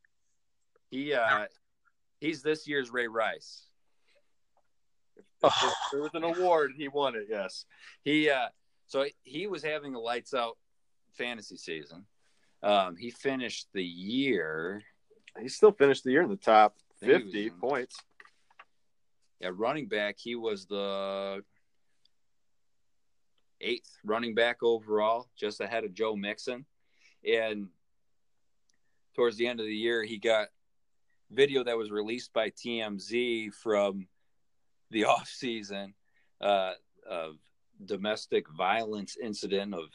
[0.90, 1.46] He uh,
[2.20, 3.66] he's this year's Ray Rice.
[5.16, 5.24] if,
[5.64, 7.26] if there was an award, he won it.
[7.28, 7.64] Yes.
[8.04, 8.48] He uh,
[8.86, 10.58] so he was having a lights out
[11.14, 12.04] fantasy season.
[12.62, 14.82] Um, he finished the year
[15.40, 17.96] He still finished the year in the top I think he was 50 in- points.
[19.42, 20.16] at running back.
[20.18, 21.42] He was the
[23.60, 26.64] eighth running back overall, just ahead of Joe Mixon.
[27.26, 27.68] And
[29.14, 30.48] towards the end of the year, he got
[31.30, 34.06] video that was released by TMZ from
[34.90, 35.94] the off season
[36.40, 36.72] uh,
[37.08, 37.36] of
[37.84, 39.86] domestic violence incident of.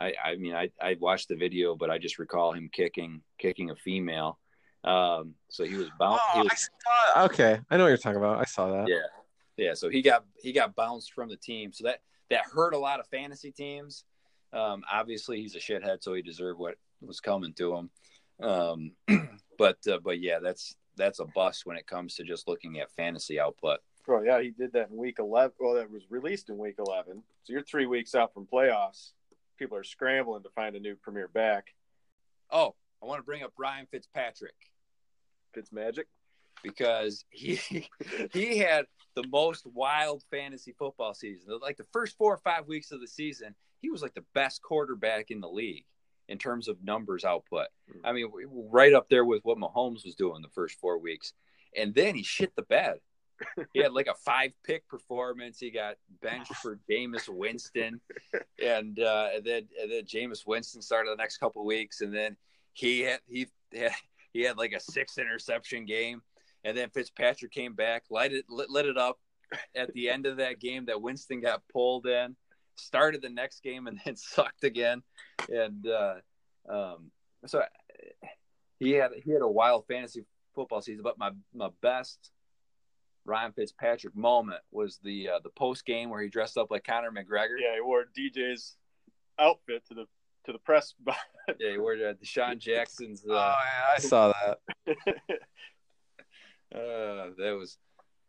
[0.00, 3.70] I, I mean, I, I watched the video, but I just recall him kicking kicking
[3.70, 4.38] a female.
[4.84, 6.20] Um, so he was bound.
[6.34, 6.68] he Oh, was,
[7.14, 8.38] I saw, okay, I know what you're talking about.
[8.40, 8.88] I saw that.
[8.88, 8.96] yeah,
[9.56, 9.74] yeah.
[9.74, 11.72] So he got he got bounced from the team.
[11.72, 14.04] So that that hurt a lot of fantasy teams.
[14.52, 17.90] Um, obviously, he's a shithead, so he deserved what was coming to him.
[18.40, 18.92] Um,
[19.58, 22.90] but uh, but yeah, that's that's a bust when it comes to just looking at
[22.92, 23.78] fantasy output.
[24.04, 25.52] Bro, yeah, he did that in week 11.
[25.60, 27.22] Well, that was released in week 11.
[27.44, 29.12] So you're three weeks out from playoffs.
[29.58, 31.68] People are scrambling to find a new premier back.
[32.50, 34.56] Oh, I want to bring up Ryan Fitzpatrick
[35.56, 36.04] Fitzmagic.
[36.62, 37.60] because he
[38.32, 41.58] he had the most wild fantasy football season.
[41.60, 44.62] Like the first four or five weeks of the season, he was like the best
[44.62, 45.84] quarterback in the league
[46.28, 47.66] in terms of numbers output.
[48.04, 48.30] I mean,
[48.70, 51.34] right up there with what Mahomes was doing the first four weeks.
[51.76, 52.98] And then he shit the bed.
[53.72, 55.58] He had like a five pick performance.
[55.58, 58.00] He got benched for Jameis Winston,
[58.62, 62.14] and, uh, and then and then Jameis Winston started the next couple of weeks, and
[62.14, 62.36] then
[62.72, 63.92] he had he had
[64.32, 66.22] he had like a six interception game,
[66.64, 69.18] and then Fitzpatrick came back, light it lit, lit it up
[69.74, 72.36] at the end of that game that Winston got pulled in,
[72.76, 75.02] started the next game, and then sucked again,
[75.48, 76.14] and uh,
[76.68, 77.10] um,
[77.46, 77.62] so
[78.78, 80.24] he had he had a wild fantasy
[80.54, 81.02] football season.
[81.02, 82.30] But my my best
[83.24, 87.10] Ryan Fitzpatrick moment was the uh, the post game where he dressed up like Conor
[87.10, 87.60] McGregor.
[87.60, 88.76] Yeah, he wore DJ's
[89.38, 90.06] outfit to the
[90.44, 90.94] to the press.
[91.58, 93.24] Yeah, he wore uh, DeSean Jackson's.
[93.28, 94.32] Oh, Uh, yeah, I saw
[94.86, 94.96] that.
[96.74, 97.76] Uh, that was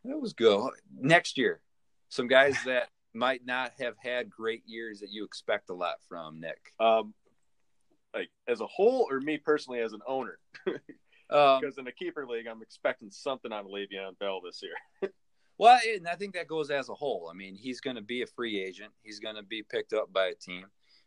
[0.04, 0.70] that was good.
[1.00, 1.62] Next year,
[2.10, 6.42] some guys that might not have had great years that you expect a lot from
[6.42, 6.60] Nick.
[6.80, 7.14] um,
[8.14, 10.40] like as a whole, or me personally as an owner,
[11.30, 15.10] Um, because in a keeper league, I'm expecting something out of Le'Veon Bell this year.
[15.58, 17.30] well, and I think that goes as a whole.
[17.32, 18.92] I mean, he's going to be a free agent.
[19.04, 20.66] He's going to be picked up by a team.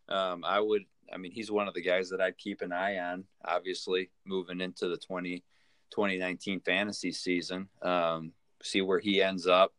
[0.09, 0.83] Um, I would.
[1.13, 3.25] I mean, he's one of the guys that I'd keep an eye on.
[3.45, 5.43] Obviously, moving into the 20,
[5.91, 8.33] 2019 fantasy season, um,
[8.63, 9.73] see where he ends up.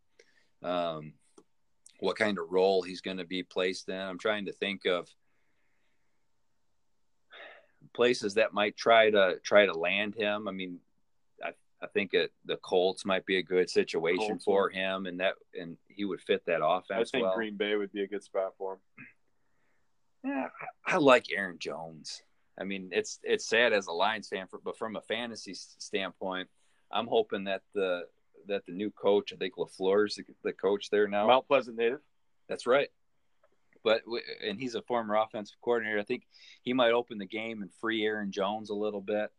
[0.63, 1.13] Um,
[1.99, 3.95] what kind of role he's going to be placed in.
[3.95, 5.09] I'm trying to think of
[7.93, 10.47] places that might try to try to land him.
[10.47, 10.79] I mean,
[11.43, 11.51] I,
[11.81, 15.35] I think it, the Colts might be a good situation Colts, for him, and that
[15.59, 17.09] and he would fit that offense.
[17.09, 17.35] I think well.
[17.35, 18.79] Green Bay would be a good spot for him.
[20.27, 20.47] Yeah,
[20.85, 22.21] I like Aaron Jones.
[22.59, 26.49] I mean, it's it's sad as a Lions fan, for, but from a fantasy standpoint,
[26.91, 28.07] I'm hoping that the
[28.47, 31.27] that the new coach, I think LaFleur's the, the coach there now.
[31.27, 32.01] Mount Pleasant native.
[32.49, 32.89] That's right.
[33.83, 34.01] But
[34.43, 35.99] and he's a former offensive coordinator.
[35.99, 36.27] I think
[36.61, 39.31] he might open the game and free Aaron Jones a little bit.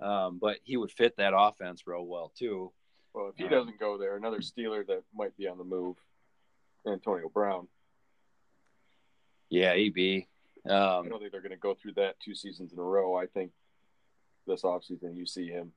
[0.00, 2.72] Um, but he would fit that offense real well too.
[3.14, 5.96] Well, if he Um, doesn't go there, another Steeler that might be on the move,
[6.86, 7.68] Antonio Brown.
[9.48, 10.24] Yeah, EB.
[10.68, 13.14] I Um, don't think they're going to go through that two seasons in a row.
[13.16, 13.52] I think
[14.46, 15.72] this offseason you see him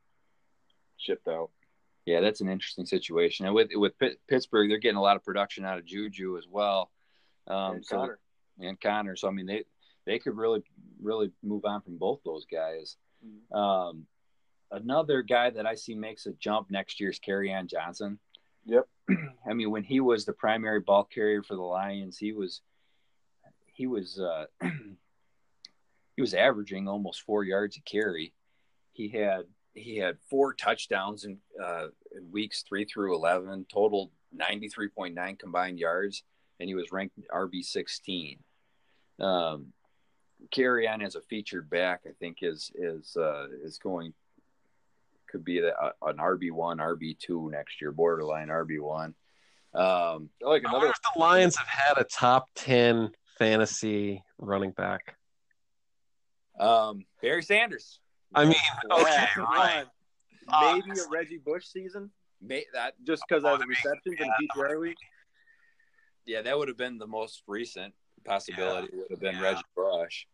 [0.97, 1.51] shipped out.
[2.05, 3.45] yeah, that's an interesting situation.
[3.45, 6.47] And with with Pitt, Pittsburgh, they're getting a lot of production out of Juju as
[6.47, 6.89] well.
[7.47, 8.19] Um, and so- Conner.
[8.59, 9.15] and Conner.
[9.15, 9.63] So I mean, they
[10.05, 10.63] they could really
[11.01, 12.97] really move on from both those guys.
[13.25, 13.55] Mhm.
[13.55, 14.07] Um,
[14.71, 17.19] another guy that I see makes a jump next year is
[17.53, 18.19] on Johnson.
[18.65, 18.88] Yep.
[19.49, 22.61] I mean, when he was the primary ball carrier for the Lions, he was
[23.78, 24.45] he was uh,
[26.15, 28.34] he was averaging almost four yards a carry.
[28.91, 29.43] He had
[29.75, 35.13] he had four touchdowns in, uh, in weeks three through eleven, total ninety three point
[35.13, 36.23] nine combined yards,
[36.59, 38.39] and he was ranked RB sixteen.
[39.19, 39.73] Um,
[40.51, 44.13] Kerryon as a featured back, I think is is uh, is going
[45.30, 49.13] could be the, uh, an RB one, RB two next year, borderline RB one.
[49.75, 50.73] Um, I like I another.
[50.73, 55.15] wonder if the Lions have had a top ten fantasy running back.
[56.59, 57.99] Um, Barry Sanders.
[58.33, 58.55] I mean,
[58.91, 59.03] okay,
[59.38, 59.85] Yeah, right.
[60.49, 60.79] on.
[60.85, 62.09] Maybe a Reggie Bush season,
[62.41, 64.97] May, that just because of the receptions in PPR week.
[66.25, 67.93] yeah, that would have been the most recent
[68.25, 68.89] possibility.
[68.95, 69.41] Would have been Yeah.
[69.41, 70.25] Reggie Bush.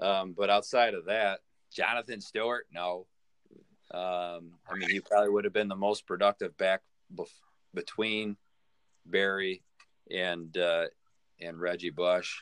[0.00, 1.40] Um, but outside of that,
[1.70, 3.06] Jonathan Stewart, no.
[3.90, 6.82] Um, I mean, he probably would have been the most productive back
[7.14, 7.28] bef-
[7.74, 8.36] between
[9.06, 9.62] Barry
[10.10, 10.86] and uh,
[11.40, 12.36] and Reggie Bush.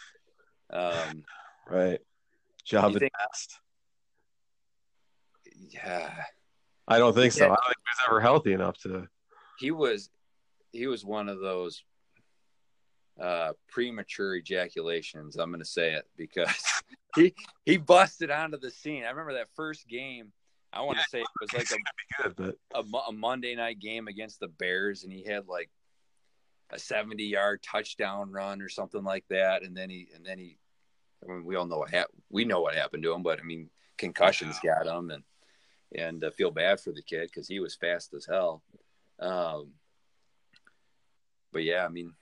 [0.71, 1.25] Um,
[1.69, 2.01] Right.
[2.65, 3.59] Job think- best.
[5.73, 6.13] yeah,
[6.89, 7.45] I don't think so.
[7.47, 7.53] Yeah.
[7.53, 9.09] I don't think he was ever healthy enough to.
[9.59, 10.11] he was
[10.73, 11.83] he was one of those
[13.21, 16.55] uh premature ejaculations i'm going to say it because
[17.17, 17.33] he
[17.65, 20.31] he busted onto the scene i remember that first game
[20.75, 24.07] i want to say it was like a, Good, but a, a monday night game
[24.07, 25.71] against the bears and he had like
[26.71, 29.63] a 70 yard touchdown run or something like that.
[29.63, 30.59] And then he and then he
[31.23, 33.43] I mean, we all know what hap- we know what happened to him but i
[33.43, 35.23] mean concussions got him and
[35.97, 38.63] and uh, feel bad for the kid because he was fast as hell.
[39.21, 39.73] Um
[41.53, 42.13] but yeah i mean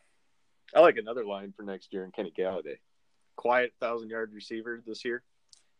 [0.74, 2.78] I like another line for next year in Kenny Golladay.
[3.36, 5.22] Quiet thousand yard receiver this year.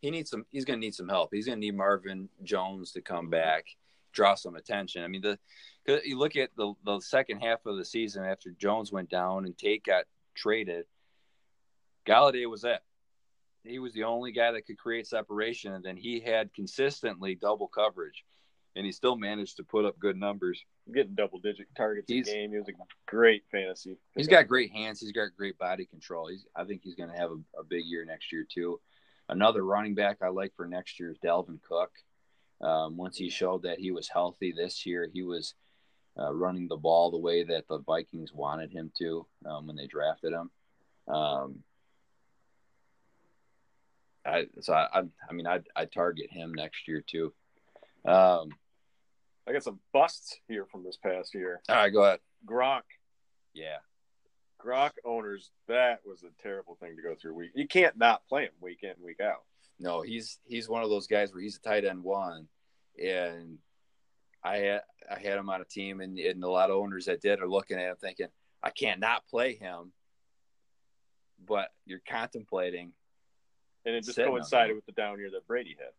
[0.01, 1.31] he needs some he's going to need some help.
[1.33, 3.67] He's going to need marvin jones to come back
[4.13, 5.03] draw some attention.
[5.03, 5.39] I mean the
[5.87, 9.45] 'cause you look at the the second half of the season after jones went down
[9.45, 10.05] and tate got
[10.35, 10.87] traded
[12.07, 12.81] golladay was it
[13.65, 17.67] he was the only guy that could create separation and then he had consistently double
[17.69, 18.25] coverage
[18.77, 22.33] and he still managed to put up good numbers Getting double digit targets He's- a
[22.33, 22.51] game.
[22.51, 22.73] He was a
[23.07, 23.97] great fantasy.
[24.15, 25.01] He's got great hands.
[25.01, 26.29] He's got great body control.
[26.29, 28.79] He's, I think he's going to have a, a big year next year too.
[29.31, 31.91] Another running back I like for next year is Dalvin Cook.
[32.61, 35.55] Um, once he showed that he was healthy this year, he was
[36.19, 39.87] uh, running the ball the way that the Vikings wanted him to um, when they
[39.87, 40.51] drafted him.
[41.13, 41.63] Um,
[44.25, 47.33] I so I, I, I mean I I target him next year too.
[48.05, 48.51] Um,
[49.47, 51.61] I got some busts here from this past year.
[51.69, 52.21] all right, go ahead.
[52.47, 52.83] Gronk.
[53.53, 53.79] Yeah,
[54.65, 57.35] Gronk owners, that was a terrible thing to go through.
[57.35, 57.51] Week.
[57.55, 59.43] You can't not play him week in, week out.
[59.79, 62.49] No, he's he's one of those guys where he's a tight end one,
[63.03, 63.59] and
[64.45, 67.21] I had I had him on a team, and, and a lot of owners that
[67.21, 68.29] did are looking at him thinking,
[68.63, 69.93] I can't not play him,
[71.47, 72.93] but you're contemplating.
[73.87, 75.91] And it just coincided with the down year that Brady had.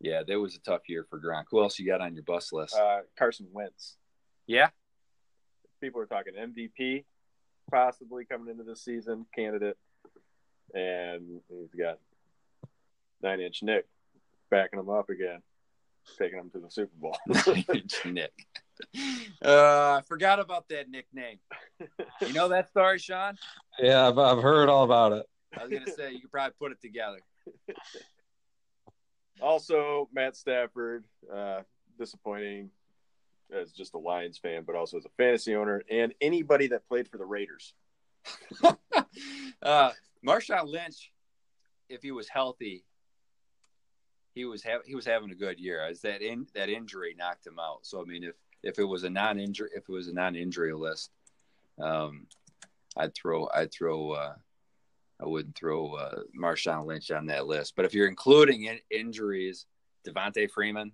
[0.00, 1.44] Yeah, that was a tough year for Gronk.
[1.50, 2.76] Who else you got on your bus list?
[2.76, 3.96] Uh, Carson Wentz.
[4.46, 4.68] yeah,
[5.80, 7.04] People are talking MVP,
[7.70, 9.76] possibly coming into this season, candidate.
[10.74, 11.98] And he's got
[13.22, 13.86] nine inch Nick
[14.50, 15.42] backing him up again,
[16.18, 17.16] taking him to the Super Bowl.
[18.04, 18.32] Nick.
[19.42, 21.38] Uh, I forgot about that nickname.
[22.20, 23.36] You know that story, Sean?
[23.78, 25.26] yeah, I've, I've heard all about it.
[25.56, 27.20] I was gonna say you could probably put it together.
[29.40, 31.62] Also, Matt Stafford, uh,
[31.98, 32.70] disappointing
[33.52, 37.08] as just a Lions fan, but also as a fantasy owner and anybody that played
[37.08, 37.74] for the Raiders.
[39.62, 39.92] uh,
[40.26, 41.12] Marshawn Lynch,
[41.88, 42.84] if he was healthy,
[44.36, 45.80] he was ha- he was having a good year.
[45.82, 47.80] As that in that injury knocked him out.
[47.82, 50.36] So I mean, if if it was a non injury if it was a non
[50.36, 51.10] injury list,
[51.82, 52.26] um,
[52.96, 54.34] I'd throw I'd throw uh,
[55.20, 57.74] I wouldn't throw uh, Marshawn Lynch on that list.
[57.76, 59.66] But if you're including in- injuries,
[60.06, 60.92] Devonta Freeman.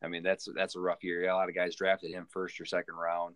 [0.00, 1.28] I mean, that's that's a rough year.
[1.28, 3.34] A lot of guys drafted him first or second round.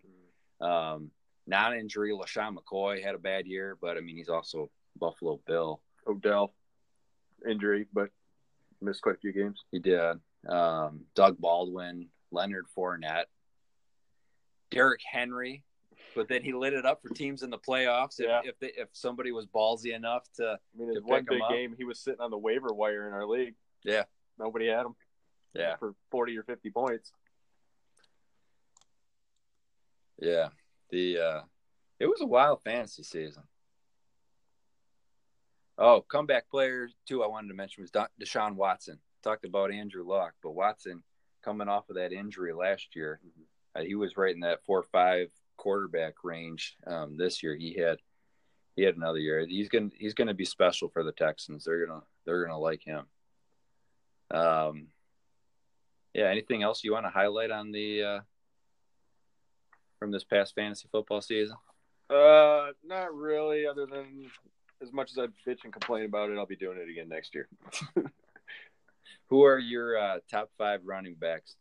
[0.61, 1.11] Um,
[1.45, 5.81] non-injury, LeSean McCoy had a bad year, but I mean, he's also Buffalo Bill.
[6.07, 6.53] Odell,
[7.45, 8.11] injury, but
[8.83, 9.63] missed quite a few games.
[9.71, 10.17] He did.
[10.47, 13.25] Um, Doug Baldwin, Leonard Fournette,
[14.71, 15.63] Derrick Henry,
[16.15, 18.19] but then he lit it up for teams in the playoffs.
[18.19, 18.41] If Yeah.
[18.43, 21.35] if, they, if somebody was ballsy enough to, I mean, To his one pick 'em
[21.37, 21.49] big up.
[21.51, 23.55] game, he was sitting on the waiver wire in our league.
[23.83, 24.03] Yeah.
[24.37, 24.95] Nobody had him
[25.53, 27.11] yeah, for 40 or 50 points.
[30.19, 30.49] yeah,
[30.89, 31.41] the uh,
[31.99, 33.43] it was a wild fantasy season.
[35.77, 37.23] Oh, comeback player too.
[37.23, 38.99] I wanted to mention was Deshaun Watson.
[39.23, 41.03] Talked about Andrew Luck, but Watson
[41.43, 43.19] coming off of that injury last year,
[43.75, 46.75] uh, he was right in that four five quarterback range.
[46.85, 47.97] Um, this year, he had
[48.75, 49.45] he had another year.
[49.47, 51.65] He's gonna he's gonna be special for the Texans.
[51.65, 53.05] They're gonna they're gonna like him.
[54.31, 54.87] Um,
[56.13, 56.25] yeah.
[56.25, 58.19] Anything else you want to highlight on the uh,
[59.99, 61.55] from this past fantasy football season?
[62.09, 64.29] Uh, not really, other than
[64.83, 67.33] as much as I bitch and complain about it, I'll be doing it again next
[67.33, 67.47] year.
[69.29, 71.55] Who are your uh, top five running backs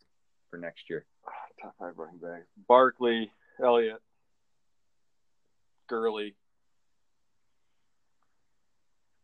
[0.50, 1.06] for next year?
[1.62, 3.30] Top five running backs: Barkley,
[3.62, 4.02] Elliott,
[5.88, 6.34] Gurley,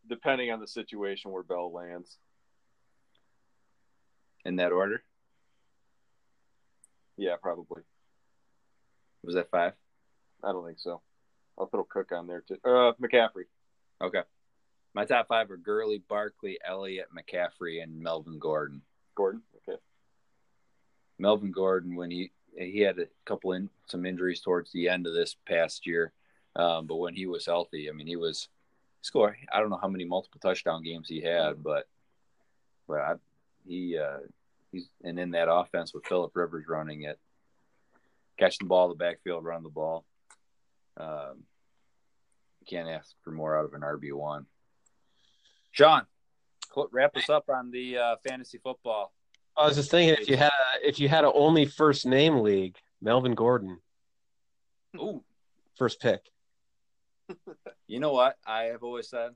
[0.07, 2.17] depending on the situation where Bell lands.
[4.45, 5.03] In that order,
[7.17, 7.81] Yeah, probably.
[9.21, 9.73] was that five?
[10.41, 11.01] I don't think so.
[11.57, 12.55] I'll throw Cook on there too.
[12.63, 13.43] Uh, McCaffrey.
[14.01, 14.21] Okay.
[14.93, 18.81] My top five are Gurley, Barkley, Elliott, McCaffrey, and Melvin Gordon.
[19.15, 19.41] Gordon.
[19.67, 19.79] Okay.
[21.17, 25.13] Melvin Gordon, when he he had a couple in some injuries towards the end of
[25.13, 26.11] this past year,
[26.55, 28.49] um, but when he was healthy, I mean, he was
[29.01, 29.37] score.
[29.51, 31.87] I don't know how many multiple touchdown games he had, but
[32.87, 33.13] but I,
[33.67, 34.19] he uh,
[34.71, 37.19] he's and in that offense with Philip Rivers running it,
[38.37, 40.05] catching the ball in the backfield, running the ball.
[40.97, 41.43] Um,
[42.65, 44.45] can't ask for more out of an RB one.
[45.71, 46.05] Sean,
[46.91, 49.13] wrap us up on the uh, fantasy football.
[49.57, 52.39] I was just thinking if you had a, if you had a only first name
[52.39, 53.79] league, Melvin Gordon,
[54.95, 55.23] Ooh,
[55.77, 56.21] first pick.
[57.87, 59.31] You know what I have always said?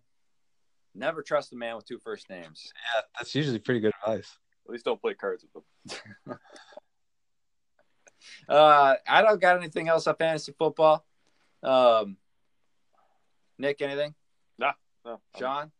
[0.95, 2.71] Never trust a man with two first names.
[2.95, 4.37] Yeah, that's usually pretty good advice.
[4.65, 5.63] At least don't play cards with
[6.25, 6.39] them.
[8.47, 11.05] Uh, I don't got anything else on fantasy football.
[11.61, 12.17] Um,
[13.63, 14.13] Nick, anything?
[14.59, 14.71] No.
[15.39, 15.71] Sean,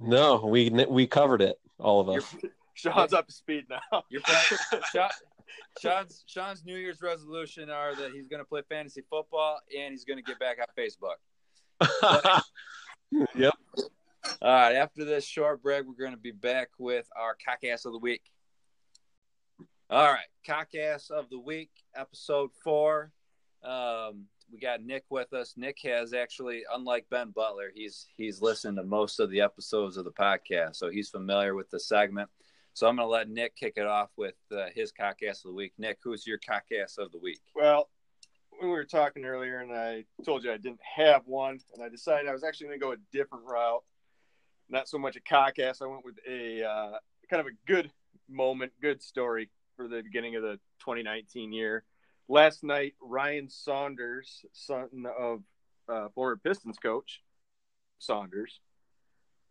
[0.00, 2.36] No, we we covered it, all of your us.
[2.74, 4.04] Sean's up to speed now.
[4.10, 5.10] your friend, Sean,
[5.80, 10.04] Sean's Sean's New Year's resolution are that he's going to play fantasy football and he's
[10.04, 11.18] going to get back on Facebook.
[13.34, 13.54] yep.
[14.40, 17.92] All right, after this short break, we're going to be back with our cockass of
[17.92, 18.22] the week.
[19.90, 23.12] All right, cockass of the week, episode four.
[23.64, 25.54] Um, we got Nick with us.
[25.56, 30.04] Nick has actually, unlike Ben Butler, he's he's listened to most of the episodes of
[30.04, 32.28] the podcast, so he's familiar with the segment.
[32.74, 35.52] So I'm going to let Nick kick it off with uh, his cockass of the
[35.52, 35.72] week.
[35.78, 37.40] Nick, who's your cockass of the week?
[37.54, 37.90] Well,
[38.50, 41.88] when we were talking earlier, and I told you I didn't have one, and I
[41.88, 43.82] decided I was actually going to go a different route.
[44.70, 45.82] Not so much a cockass.
[45.82, 46.98] I went with a uh,
[47.28, 47.90] kind of a good
[48.28, 51.84] moment, good story for the beginning of the 2019 year.
[52.28, 55.42] Last night, Ryan Saunders, son of
[55.88, 57.22] uh, former Pistons coach
[57.98, 58.60] Saunders,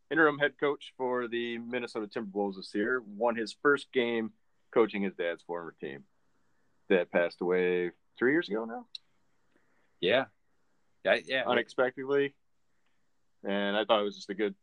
[0.09, 4.31] interim head coach for the Minnesota Timberwolves this year, won his first game
[4.73, 6.03] coaching his dad's former team.
[6.89, 8.85] Dad passed away three years ago now
[9.99, 10.25] Yeah,
[11.05, 11.43] yeah, yeah.
[11.45, 12.33] unexpectedly,
[13.43, 14.55] and I thought it was just a good,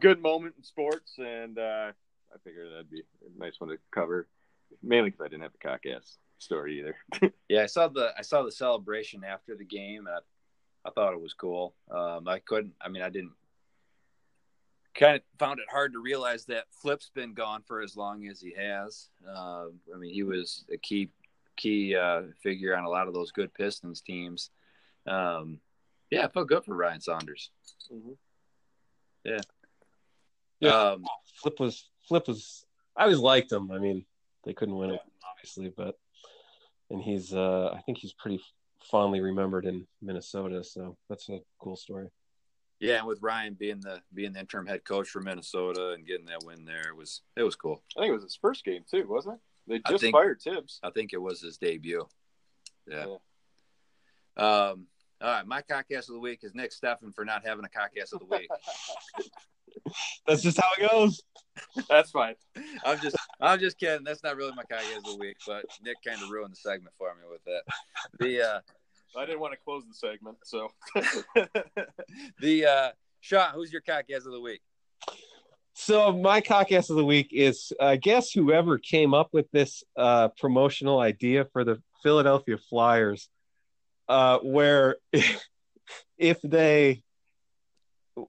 [0.00, 1.92] good moment in sports, and uh,
[2.32, 4.28] I figured that'd be a nice one to cover,
[4.82, 7.32] mainly because I didn't have a cock ass story either.
[7.48, 11.12] Yeah, I saw the I saw the celebration after the game, and I, I thought
[11.12, 11.74] it was cool.
[11.90, 12.74] Um, I couldn't.
[12.80, 13.32] I mean, I didn't.
[14.94, 18.40] Kind of found it hard to realize that Flip's been gone for as long as
[18.40, 19.08] he has.
[19.28, 21.10] Uh, I mean, he was a key
[21.56, 24.50] key uh, figure on a lot of those good Pistons teams.
[25.06, 25.60] Um,
[26.10, 27.50] yeah, it felt good for Ryan Saunders.
[27.92, 28.16] Mhm.
[29.24, 29.40] Yeah.
[30.70, 31.04] Um,
[31.36, 32.64] Flip was Flip was.
[32.96, 33.70] I always liked him.
[33.70, 34.06] I mean,
[34.44, 35.98] they couldn't win it, obviously, but
[36.90, 37.32] and he's.
[37.34, 38.40] uh I think he's pretty
[38.90, 40.62] fondly remembered in Minnesota.
[40.64, 42.08] So that's a cool story.
[42.80, 46.26] yeah, and with Ryan being the being the interim head coach for Minnesota and getting
[46.26, 47.82] that win there it was it was cool.
[47.96, 49.40] I think it was his first game too, wasn't it?
[49.66, 50.80] They just think- fired Thibs.
[50.82, 52.06] I think it was his debut.
[52.86, 53.16] Yeah.
[54.36, 54.86] Um,
[55.22, 58.12] all right, my cockass of the week is Nick Steffen for not having a cockass
[58.12, 58.48] of the week.
[60.26, 61.22] That's just how it goes.
[61.88, 62.34] That's fine.
[62.84, 64.04] I'm just, I'm just kidding.
[64.04, 66.94] That's not really my cockass of the week, but Nick kind of ruined the segment
[66.98, 67.62] for me with that.
[68.18, 68.60] The, uh,
[69.16, 70.68] I didn't want to close the segment, so
[72.40, 72.88] the, uh,
[73.20, 74.60] Sean, who's your cockass of the week?
[75.74, 80.28] So my cockass of the week is, I guess, whoever came up with this uh,
[80.28, 83.28] promotional idea for the Philadelphia Flyers,
[84.08, 84.96] uh, where
[86.18, 87.03] if they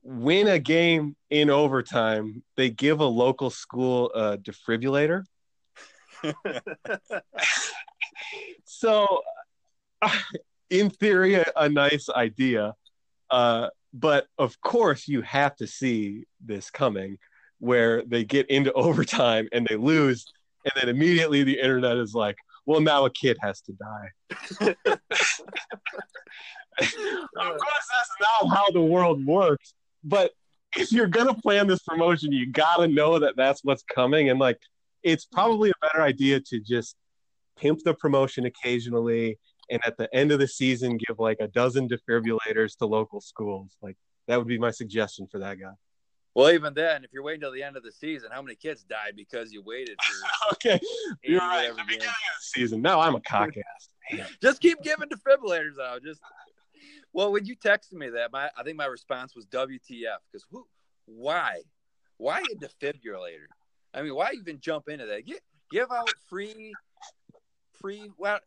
[0.04, 5.24] win a game in overtime, they give a local school a defibrillator.
[8.66, 9.22] so,
[10.70, 12.74] in theory, a, a nice idea.
[13.30, 17.18] Uh, but of course, you have to see this coming
[17.60, 20.26] where they get into overtime and they lose.
[20.66, 22.36] And then immediately the internet is like,
[22.66, 24.76] well, now a kid has to die.
[26.82, 29.74] of course, that's not how the world works.
[30.04, 30.32] But
[30.76, 34.30] if you're going to plan this promotion, you got to know that that's what's coming.
[34.30, 34.60] And like,
[35.04, 36.96] it's probably a better idea to just
[37.58, 39.40] pimp the promotion occasionally.
[39.70, 43.76] And at the end of the season, give like a dozen defibrillators to local schools.
[43.82, 43.98] Like,
[44.28, 45.72] that would be my suggestion for that guy.
[46.36, 48.84] Well, even then, if you're waiting till the end of the season, how many kids
[48.84, 50.80] died because you waited for Okay,
[51.24, 51.70] you're right.
[51.70, 52.82] The beginning of the season.
[52.82, 53.52] Now I'm a cock
[54.12, 54.28] ass.
[54.42, 56.04] Just keep giving defibrillators out.
[56.04, 56.20] Just
[57.16, 60.68] well, when you texted me that, my I think my response was WTF because who
[61.06, 61.62] why?
[62.18, 63.48] Why a defibrillator?
[63.94, 65.26] I mean, why even jump into that?
[65.26, 65.40] Give,
[65.72, 66.74] give out free,
[67.80, 68.12] free.
[68.18, 68.44] What?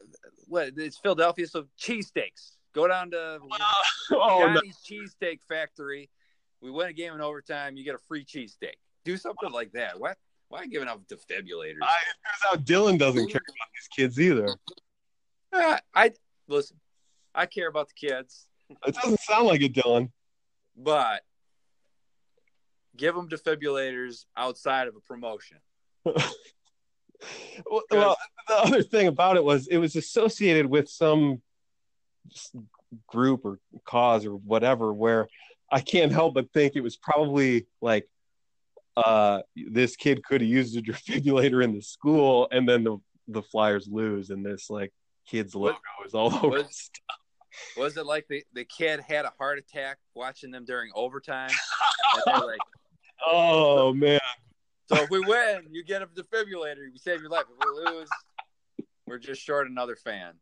[0.49, 0.75] What?
[0.77, 2.57] It's Philadelphia, so cheesesteaks.
[2.75, 3.41] Go down to
[4.13, 4.61] oh, no.
[4.87, 6.11] Cheesesteak Factory.
[6.61, 7.75] We win a game in overtime.
[7.79, 8.75] You get a free cheesesteak.
[9.07, 9.99] Do something like that.
[9.99, 10.19] What?
[10.51, 11.79] Why giving out defibrillators?
[11.81, 14.55] I, it turns out Dylan doesn't care about these kids either.
[15.55, 16.13] Uh, I
[16.49, 16.77] listen.
[17.35, 18.48] I care about the kids,
[18.87, 20.11] It doesn't sound like it, Dylan.
[20.77, 21.23] but
[22.97, 25.59] give them defibrillators outside of a promotion.
[27.69, 28.17] Well, well,
[28.47, 31.43] the other thing about it was it was associated with some
[33.09, 35.27] group or cause or whatever where
[35.71, 38.09] I can't help but think it was probably like
[38.97, 43.43] uh this kid could have used a defibrillator in the school and then the the
[43.43, 44.93] Flyers lose and this like
[45.27, 45.77] kid's logo
[46.07, 46.49] is all over.
[46.59, 46.91] was-
[47.77, 51.51] Was it like the, the kid had a heart attack watching them during overtime?
[52.27, 52.59] like,
[53.27, 54.21] Oh man.
[54.87, 57.45] so if we win, you get a defibrillator, you save your life.
[57.51, 58.09] If we lose,
[59.07, 60.35] we're just short another fan.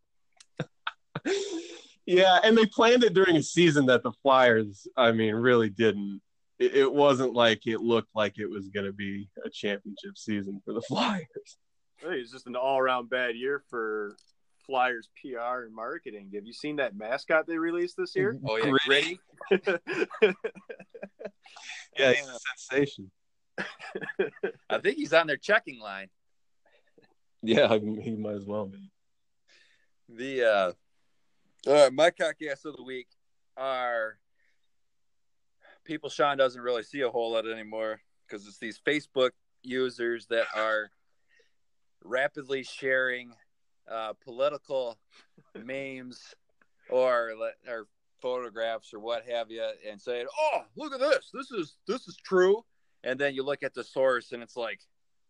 [2.06, 6.20] Yeah, and they planned it during a season that the Flyers, I mean, really didn't.
[6.58, 10.62] It, it wasn't like it looked like it was going to be a championship season
[10.64, 11.26] for the Flyers.
[12.00, 14.16] I think it's just an all-around bad year for
[14.66, 16.30] Flyers PR and marketing.
[16.34, 18.38] Have you seen that mascot they released this year?
[18.44, 19.20] Oh yeah, Gritty.
[19.48, 19.76] gritty.
[21.98, 22.38] Yeah, he's a
[22.68, 23.10] sensation.
[24.70, 26.08] I think he's on their checking line.
[27.42, 28.90] Yeah, I mean, he might as well be.
[30.08, 30.72] The uh,
[31.70, 33.08] uh my cockcast of the week
[33.56, 34.18] are
[35.84, 39.30] people Sean doesn't really see a whole lot anymore because it's these Facebook
[39.62, 40.90] users that are
[42.04, 43.32] rapidly sharing
[43.90, 44.98] uh, political
[45.54, 46.34] memes
[46.90, 47.32] or
[47.68, 47.86] or
[48.20, 51.30] photographs or what have you and saying, "Oh, look at this.
[51.32, 52.64] This is this is true."
[53.04, 54.80] And then you look at the source and it's like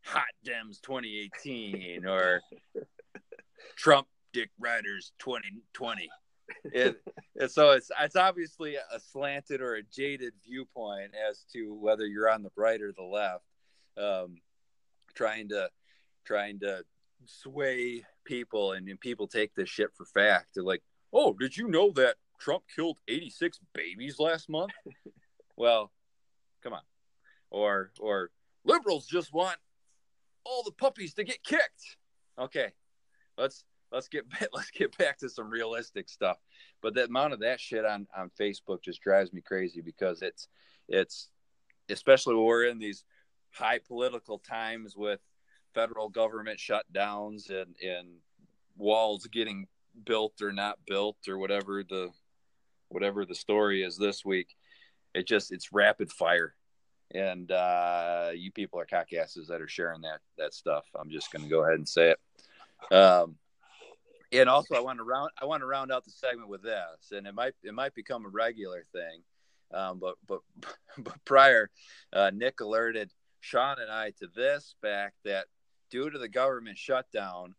[0.05, 2.41] Hot Dems 2018 or
[3.77, 6.09] Trump Dick Riders 2020.
[6.73, 7.03] It,
[7.41, 12.31] and so it's it's obviously a slanted or a jaded viewpoint as to whether you're
[12.31, 13.45] on the right or the left,
[13.99, 14.37] um,
[15.15, 15.69] trying to
[16.25, 16.85] trying to
[17.25, 20.51] sway people, and, and people take this shit for fact.
[20.55, 20.83] They're like,
[21.13, 24.73] "Oh, did you know that Trump killed 86 babies last month?"
[25.57, 25.91] well,
[26.63, 26.83] come on,
[27.51, 28.31] or or
[28.65, 29.57] liberals just want
[30.45, 31.97] all the puppies to get kicked.
[32.39, 32.73] Okay,
[33.39, 36.37] let's let's get let's get back to some realistic stuff.
[36.83, 40.49] But the amount of that shit on on Facebook just drives me crazy because it's
[40.89, 41.31] it's
[41.89, 43.05] especially when we're in these
[43.53, 45.21] high political times with
[45.77, 48.09] federal government shutdowns and and
[48.79, 49.67] walls getting
[50.05, 52.11] built or not built or whatever the
[52.89, 54.57] whatever the story is this week.
[55.15, 56.55] It just it's rapid fire.
[57.15, 60.85] And uh, you people are cockasses that are sharing that that stuff.
[60.99, 62.95] I'm just going to go ahead and say it.
[62.95, 63.37] Um,
[64.33, 67.13] and also I want to round I want to round out the segment with this,
[67.13, 69.23] and it might it might become a regular thing.
[69.73, 70.41] Um, but but
[70.99, 71.71] but prior,
[72.13, 75.47] uh, Nick alerted Sean and I to this fact that
[75.91, 77.55] due to the government shutdown,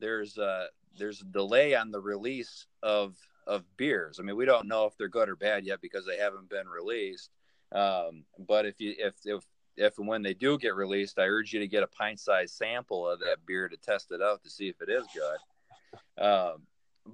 [0.00, 0.66] there's a
[0.98, 3.16] there's a delay on the release of
[3.46, 4.18] of beers.
[4.18, 6.68] I mean, we don't know if they're good or bad yet because they haven't been
[6.68, 7.30] released.
[7.72, 9.44] Um, but if you if if
[9.76, 12.54] if and when they do get released, I urge you to get a pint sized
[12.54, 16.24] sample of that beer to test it out to see if it is good.
[16.24, 16.62] Um,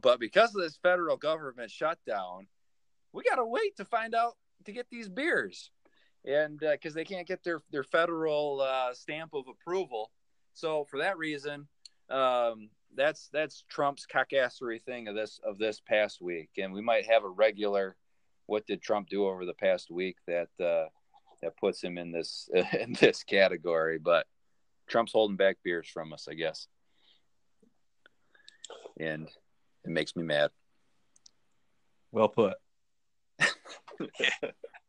[0.01, 2.47] but because of this federal government shutdown,
[3.13, 5.71] we got to wait to find out to get these beers,
[6.25, 10.11] and because they can't get their their federal uh, stamp of approval.
[10.55, 11.67] So for that reason,
[12.11, 17.07] um, that's that's Trump's cockassery thing of this of this past week, and we might
[17.07, 17.97] have a regular.
[18.47, 20.89] What did Trump do over the past week that uh,
[21.43, 22.49] that puts him in this
[22.79, 23.99] in this category?
[23.99, 24.27] But
[24.89, 26.67] Trump's holding back beers from us, I guess,
[29.01, 29.29] and
[29.85, 30.51] it makes me mad.
[32.11, 32.55] Well put.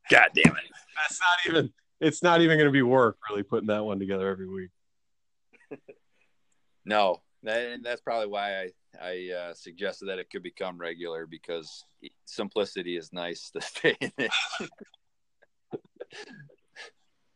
[0.09, 0.71] God damn it!
[1.01, 1.73] That's not even.
[2.01, 4.71] It's not even going to be work really putting that one together every week.
[6.85, 8.69] No, that, and that's probably why I
[9.01, 11.85] I uh, suggested that it could become regular because
[12.25, 14.31] simplicity is nice to stay in it.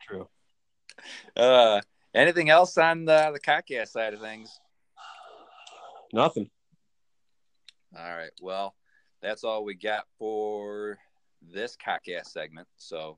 [0.02, 0.28] True.
[1.36, 1.80] Uh,
[2.14, 4.60] anything else on the the cockcast side of things?
[6.14, 6.50] Nothing.
[7.98, 8.32] All right.
[8.42, 8.76] Well,
[9.22, 10.98] that's all we got for
[11.42, 12.68] this cockcast segment.
[12.78, 13.18] So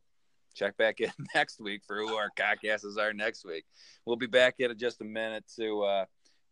[0.54, 3.66] check back in next week for who our cockasses are next week.
[4.06, 6.06] We'll be back in just a minute to uh,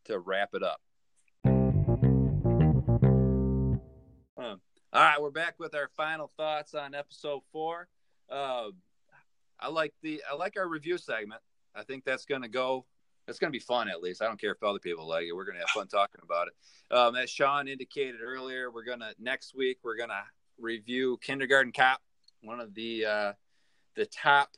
[0.05, 0.81] to wrap it up.
[4.37, 4.61] Um,
[4.93, 7.87] all right, we're back with our final thoughts on episode four.
[8.29, 8.69] Uh,
[9.59, 11.41] I like the I like our review segment.
[11.75, 12.85] I think that's going to go.
[13.27, 14.21] It's going to be fun at least.
[14.21, 15.33] I don't care if other people like it.
[15.33, 16.95] We're going to have fun talking about it.
[16.95, 20.23] Um, as Sean indicated earlier, we're going to next week we're going to
[20.59, 22.01] review Kindergarten Cop,
[22.41, 23.33] one of the uh,
[23.97, 24.49] the top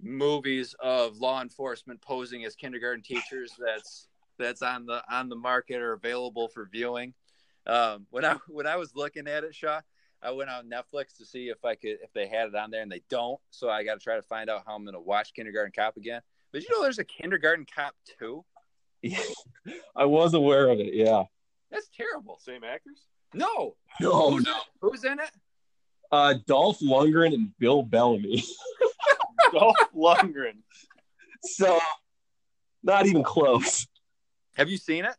[0.00, 3.52] movies of law enforcement posing as kindergarten teachers.
[3.58, 4.06] That's
[4.38, 7.14] that's on the on the market or available for viewing.
[7.66, 9.80] Um, when I when I was looking at it, Shaw,
[10.22, 12.82] I went on Netflix to see if I could if they had it on there,
[12.82, 13.40] and they don't.
[13.50, 15.96] So I got to try to find out how I'm going to watch Kindergarten Cop
[15.96, 16.20] again.
[16.52, 18.44] But you know, there's a Kindergarten Cop too.
[19.96, 20.94] I was aware of it.
[20.94, 21.24] Yeah.
[21.70, 22.38] That's terrible.
[22.40, 23.06] Same actors?
[23.34, 24.56] No, No, who's, no.
[24.80, 25.30] who's in it?
[26.10, 28.42] Uh, Dolph Lundgren and Bill Bellamy.
[29.52, 30.62] Dolph Lundgren.
[31.42, 31.78] so,
[32.82, 33.86] not even close.
[34.56, 35.14] Have you seen it?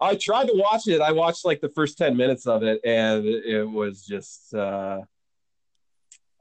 [0.00, 1.00] I tried to watch it.
[1.00, 5.00] I watched like the first 10 minutes of it, and it was just uh,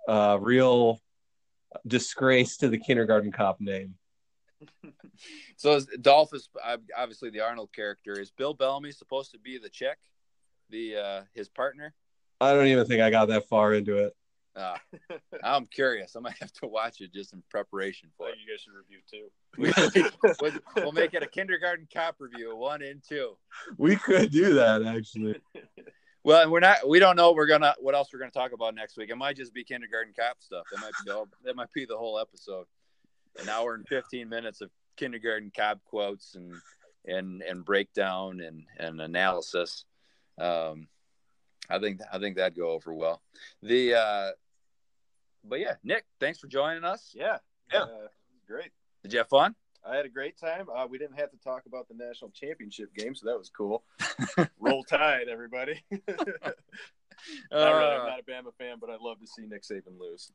[0.07, 0.99] a real
[1.87, 3.95] disgrace to the kindergarten cop name.
[5.57, 8.19] So is, Dolph is uh, obviously the Arnold character.
[8.19, 9.97] Is Bill Bellamy supposed to be the chick,
[10.69, 11.93] the uh, his partner?
[12.45, 14.15] I don't even think I got that far into it.
[14.55, 14.77] Uh,
[15.43, 16.15] I'm curious.
[16.15, 18.99] I might have to watch it just in preparation for think you guys should review
[19.11, 20.35] too.
[20.41, 23.37] we'll, we'll make it a kindergarten cop review, one and two.
[23.77, 25.41] We could do that actually.
[26.25, 26.89] Well, and we're not.
[26.89, 27.33] We don't know.
[27.33, 27.75] We're gonna.
[27.79, 29.11] What else we're gonna talk about next week?
[29.11, 30.63] It might just be kindergarten cop stuff.
[30.71, 31.11] That might be.
[31.11, 32.65] All, that might be the whole episode.
[33.39, 36.55] An hour and fifteen minutes of kindergarten cop quotes and
[37.05, 39.85] and and breakdown and and analysis.
[40.39, 40.87] Um,
[41.69, 43.21] I think I think that'd go over well.
[43.61, 44.31] The uh,
[45.43, 47.13] but yeah, Nick, thanks for joining us.
[47.15, 47.37] Yeah.
[47.73, 47.81] Yeah.
[47.83, 48.07] Uh,
[48.47, 48.71] great.
[49.03, 49.55] Did you have fun?
[49.87, 50.67] I had a great time.
[50.75, 53.83] Uh, we didn't have to talk about the national championship game, so that was cool.
[54.59, 55.83] Roll Tide, everybody.
[55.91, 56.01] not
[57.51, 60.31] really, I'm Uh, not a Bama fan, but I'd love to see Nick Saban lose.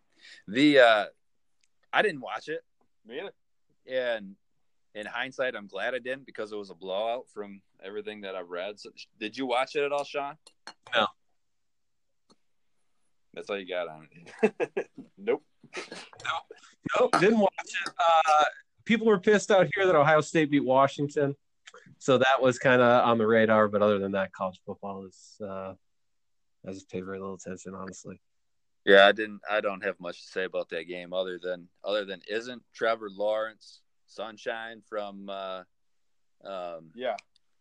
[0.47, 1.05] the uh,
[1.93, 2.61] I didn't watch it.
[3.07, 3.33] Me either.
[3.89, 4.37] and
[4.95, 8.51] in hindsight, I'm glad I didn't because it was a blowout from everything that I've
[8.51, 8.79] read.
[8.81, 10.37] So, did you watch it at all, Sean?
[10.95, 11.07] No.
[13.35, 14.09] That's all you got on
[14.43, 14.91] it.
[15.19, 15.43] Nope.
[15.77, 15.85] Nope,
[16.99, 17.21] Nope.
[17.21, 17.93] didn't watch it.
[17.99, 18.45] Uh,
[18.85, 21.37] people were pissed out here that Ohio State beat Washington,
[21.99, 23.69] so that was kind of on the radar.
[23.69, 25.75] But other than that, college football is uh,
[26.67, 28.21] I just paid very little attention, honestly.
[28.87, 29.43] Yeah, I didn't.
[29.49, 33.11] I don't have much to say about that game other than other than isn't Trevor
[33.15, 35.63] Lawrence sunshine from uh,
[36.45, 37.17] um, Yeah.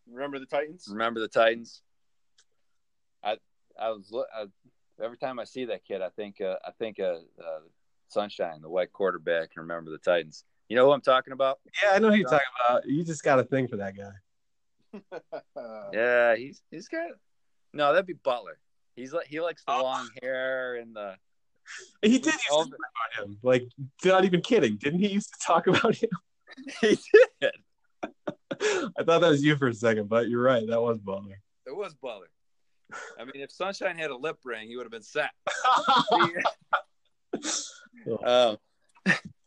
[0.09, 0.87] Remember the Titans?
[0.89, 1.81] Remember the Titans?
[3.21, 3.37] I
[3.79, 4.45] I was look I,
[5.01, 7.59] every time I see that kid, I think uh, I think uh, uh,
[8.07, 10.43] Sunshine, the white quarterback, and remember the Titans.
[10.67, 11.59] You know who I'm talking about?
[11.83, 12.87] Yeah, I know who you're talking about.
[12.87, 14.11] You just got a thing for that guy.
[15.93, 17.07] Yeah, he's he's got
[17.73, 18.59] no, that'd be Butler.
[18.95, 19.83] He's like he likes the Oh.
[19.83, 21.15] long hair and the
[22.01, 23.37] He did used to talk about him.
[23.43, 23.67] Like,
[24.03, 24.77] not even kidding.
[24.77, 26.09] Didn't he used to talk about him?
[26.81, 26.97] he
[27.41, 27.51] did.
[28.97, 30.67] I thought that was you for a second, but you're right.
[30.67, 31.39] That was Butler.
[31.65, 32.29] It was Butler.
[33.19, 35.31] I mean, if Sunshine had a lip ring, he would have been set.
[38.25, 38.57] um,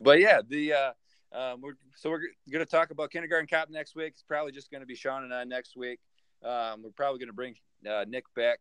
[0.01, 0.93] but yeah, the uh,
[1.32, 2.20] um, we're so we're
[2.51, 4.09] going to talk about kindergarten cop next week.
[4.09, 5.98] It's probably just going to be Sean and I next week.
[6.44, 7.55] Um, we're probably going to bring
[7.89, 8.59] uh, Nick back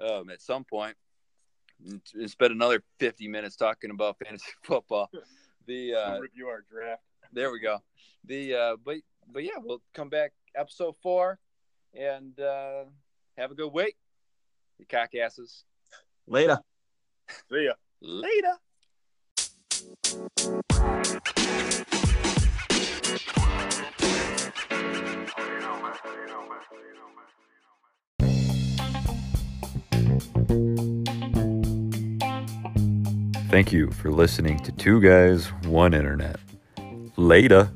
[0.00, 0.96] um, at some point
[1.84, 5.10] and, and spend another fifty minutes talking about fantasy football.
[5.66, 7.02] The uh, review our draft.
[7.32, 7.78] there we go.
[8.24, 8.96] The uh, but
[9.32, 11.38] but yeah, we'll come back episode four
[11.94, 12.84] and uh,
[13.36, 13.96] have a good week.
[14.78, 15.64] You cockasses.
[16.26, 16.58] Later.
[17.50, 17.72] See ya.
[18.00, 18.54] Later.
[33.50, 36.38] Thank you for listening to Two Guys, One Internet.
[37.16, 37.70] Later.